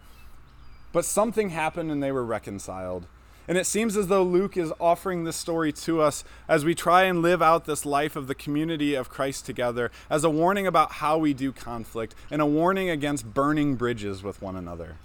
but 0.92 1.07
something 1.07 1.48
happened 1.50 1.90
and 1.90 2.02
they 2.02 2.12
were 2.12 2.24
reconciled. 2.24 3.07
And 3.48 3.59
it 3.59 3.66
seems 3.66 3.96
as 3.96 4.07
though 4.07 4.22
Luke 4.22 4.57
is 4.57 4.72
offering 4.81 5.24
this 5.24 5.37
story 5.37 5.72
to 5.72 6.00
us 6.00 6.24
as 6.48 6.64
we 6.64 6.74
try 6.74 7.02
and 7.05 7.22
live 7.22 7.42
out 7.42 7.64
this 7.64 7.85
life 7.85 8.14
of 8.14 8.28
the 8.28 8.35
community 8.35 8.94
of 8.94 9.09
Christ 9.09 9.46
together 9.46 9.90
as 10.09 10.22
a 10.24 10.31
warning 10.31 10.66
about 10.66 10.92
how 10.92 11.18
we 11.18 11.35
do 11.35 11.52
conflict 11.52 12.14
and 12.31 12.40
a 12.40 12.46
warning 12.46 12.88
against 12.88 13.35
burning 13.35 13.74
bridges 13.74 14.22
with 14.22 14.40
one 14.40 14.57
another. 14.57 14.96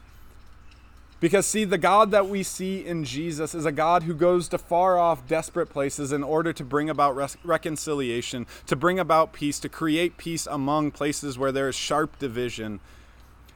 Because, 1.19 1.47
see, 1.47 1.63
the 1.63 1.79
God 1.79 2.11
that 2.11 2.29
we 2.29 2.43
see 2.43 2.85
in 2.85 3.03
Jesus 3.03 3.55
is 3.55 3.65
a 3.65 3.71
God 3.71 4.03
who 4.03 4.13
goes 4.13 4.47
to 4.49 4.59
far 4.59 4.99
off, 4.99 5.27
desperate 5.27 5.65
places 5.65 6.11
in 6.11 6.23
order 6.23 6.53
to 6.53 6.63
bring 6.63 6.91
about 6.91 7.35
reconciliation, 7.43 8.45
to 8.67 8.75
bring 8.75 8.99
about 8.99 9.33
peace, 9.33 9.59
to 9.61 9.69
create 9.69 10.17
peace 10.17 10.45
among 10.45 10.91
places 10.91 11.35
where 11.35 11.51
there 11.51 11.69
is 11.69 11.75
sharp 11.75 12.19
division. 12.19 12.79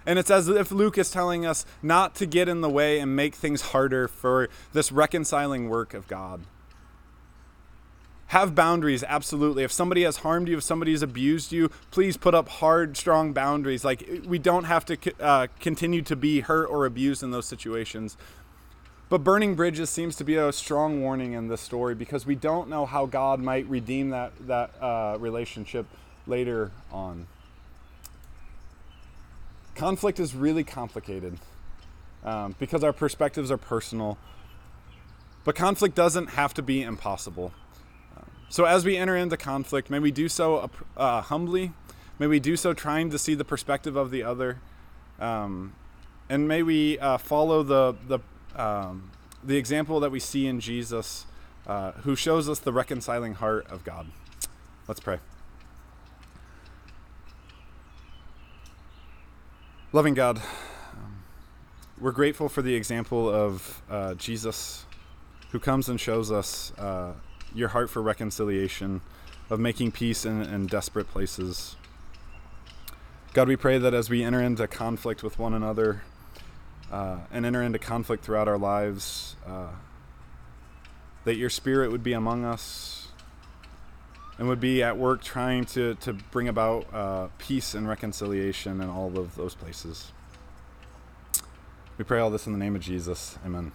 And 0.06 0.18
it's 0.18 0.32
as 0.32 0.48
if 0.48 0.72
Luke 0.72 0.98
is 0.98 1.12
telling 1.12 1.46
us 1.46 1.66
not 1.82 2.16
to 2.16 2.26
get 2.26 2.50
in 2.50 2.62
the 2.62 2.70
way 2.70 3.00
and 3.00 3.16
make 3.16 3.36
things 3.36 3.62
harder 3.62 4.08
for 4.08 4.50
this 4.74 4.92
reconciling 4.92 5.70
work 5.70 5.94
of 5.94 6.08
God. 6.08 6.42
Have 8.28 8.56
boundaries, 8.56 9.04
absolutely. 9.04 9.64
If 9.64 9.74
somebody 9.74 10.04
has 10.04 10.18
harmed 10.18 10.48
you, 10.48 10.58
if 10.58 10.64
somebody 10.64 10.94
has 10.94 11.02
abused 11.02 11.52
you, 11.52 11.70
please 11.92 12.16
put 12.16 12.34
up 12.34 12.48
hard, 12.48 12.96
strong 12.96 13.34
boundaries. 13.34 13.84
Like, 13.84 14.08
we 14.26 14.40
don't 14.40 14.64
have 14.64 14.86
to 14.86 14.98
uh, 15.20 15.48
continue 15.60 16.02
to 16.04 16.16
be 16.16 16.40
hurt 16.40 16.68
or 16.68 16.86
abused 16.86 17.24
in 17.24 17.32
those 17.32 17.46
situations. 17.46 18.16
But 19.10 19.26
burning 19.26 19.56
bridges 19.56 19.90
seems 19.90 20.16
to 20.16 20.24
be 20.24 20.36
a 20.36 20.54
strong 20.54 21.02
warning 21.02 21.34
in 21.34 21.50
this 21.50 21.60
story 21.60 21.94
because 21.94 22.26
we 22.26 22.36
don't 22.36 22.70
know 22.70 22.86
how 22.86 23.06
God 23.06 23.42
might 23.42 23.68
redeem 23.68 24.12
that, 24.12 24.32
that 24.48 24.82
uh, 24.82 25.18
relationship 25.20 25.86
later 26.26 26.72
on. 26.90 27.28
Conflict 29.76 30.20
is 30.20 30.36
really 30.36 30.64
complicated 30.64 31.38
um, 32.24 32.56
because 32.60 32.84
our 32.84 32.94
perspectives 32.94 33.52
are 33.52 33.58
personal. 33.58 34.18
But 35.44 35.56
conflict 35.56 35.96
doesn't 35.96 36.32
have 36.32 36.54
to 36.56 36.62
be 36.62 36.84
impossible. 36.84 37.52
So 38.50 38.66
as 38.66 38.84
we 38.84 38.98
enter 38.98 39.16
into 39.16 39.38
conflict, 39.38 39.90
may 39.90 40.00
we 40.00 40.12
do 40.12 40.28
so 40.28 40.70
uh, 40.98 41.22
humbly. 41.22 41.72
May 42.20 42.28
we 42.28 42.40
do 42.40 42.58
so 42.58 42.74
trying 42.74 43.10
to 43.12 43.18
see 43.18 43.34
the 43.34 43.46
perspective 43.46 43.96
of 43.96 44.12
the 44.12 44.24
other. 44.24 44.60
Um, 45.20 45.74
and 46.30 46.48
may 46.48 46.62
we 46.62 47.00
uh, 47.00 47.18
follow 47.18 47.64
the, 47.64 47.96
the, 48.08 48.20
um, 48.62 49.10
the 49.42 49.56
example 49.56 50.02
that 50.02 50.12
we 50.12 50.20
see 50.20 50.48
in 50.48 50.60
Jesus, 50.60 51.26
uh, 51.66 51.94
who 52.04 52.16
shows 52.16 52.50
us 52.50 52.60
the 52.60 52.74
reconciling 52.74 53.36
heart 53.36 53.68
of 53.72 53.86
God. 53.86 54.08
Let's 54.88 55.00
pray. 55.00 55.20
Loving 59.94 60.14
God, 60.14 60.38
um, 60.94 61.22
we're 62.00 62.14
grateful 62.14 62.48
for 62.48 62.62
the 62.62 62.74
example 62.76 63.30
of 63.30 63.82
uh, 63.90 64.14
Jesus, 64.14 64.86
who 65.52 65.60
comes 65.60 65.90
and 65.90 66.00
shows 66.00 66.32
us 66.32 66.72
uh, 66.78 67.12
your 67.54 67.68
heart 67.68 67.90
for 67.90 68.02
reconciliation, 68.02 69.02
of 69.50 69.60
making 69.60 69.92
peace 69.92 70.24
in, 70.26 70.44
in 70.44 70.68
desperate 70.68 71.10
places. 71.10 71.76
God, 73.34 73.50
we 73.50 73.58
pray 73.58 73.78
that 73.80 73.94
as 73.94 74.10
we 74.10 74.24
enter 74.24 74.42
into 74.42 74.66
conflict 74.66 75.24
with 75.24 75.38
one 75.38 75.54
another 75.54 76.04
uh, 76.90 77.18
and 77.30 77.46
enter 77.46 77.62
into 77.62 77.78
conflict 77.78 78.24
throughout 78.24 78.48
our 78.48 78.58
lives, 78.58 79.36
uh, 79.46 79.72
that 81.26 81.36
your 81.36 81.50
spirit 81.50 81.92
would 81.92 82.02
be 82.02 82.14
among 82.14 82.46
us 82.46 83.01
and 84.42 84.50
would 84.50 84.60
be 84.60 84.82
at 84.82 84.98
work 84.98 85.24
trying 85.24 85.64
to, 85.64 85.94
to 85.94 86.14
bring 86.14 86.48
about 86.48 86.92
uh, 86.92 87.28
peace 87.38 87.76
and 87.76 87.88
reconciliation 87.88 88.82
in 88.82 88.90
all 88.90 89.16
of 89.20 89.36
those 89.36 89.54
places. 89.54 90.12
We 92.00 92.06
pray 92.06 92.20
all 92.20 92.32
this 92.32 92.48
in 92.48 92.54
the 92.54 92.58
name 92.58 92.76
of 92.76 92.82
Jesus. 92.82 93.38
Amen. 93.46 93.72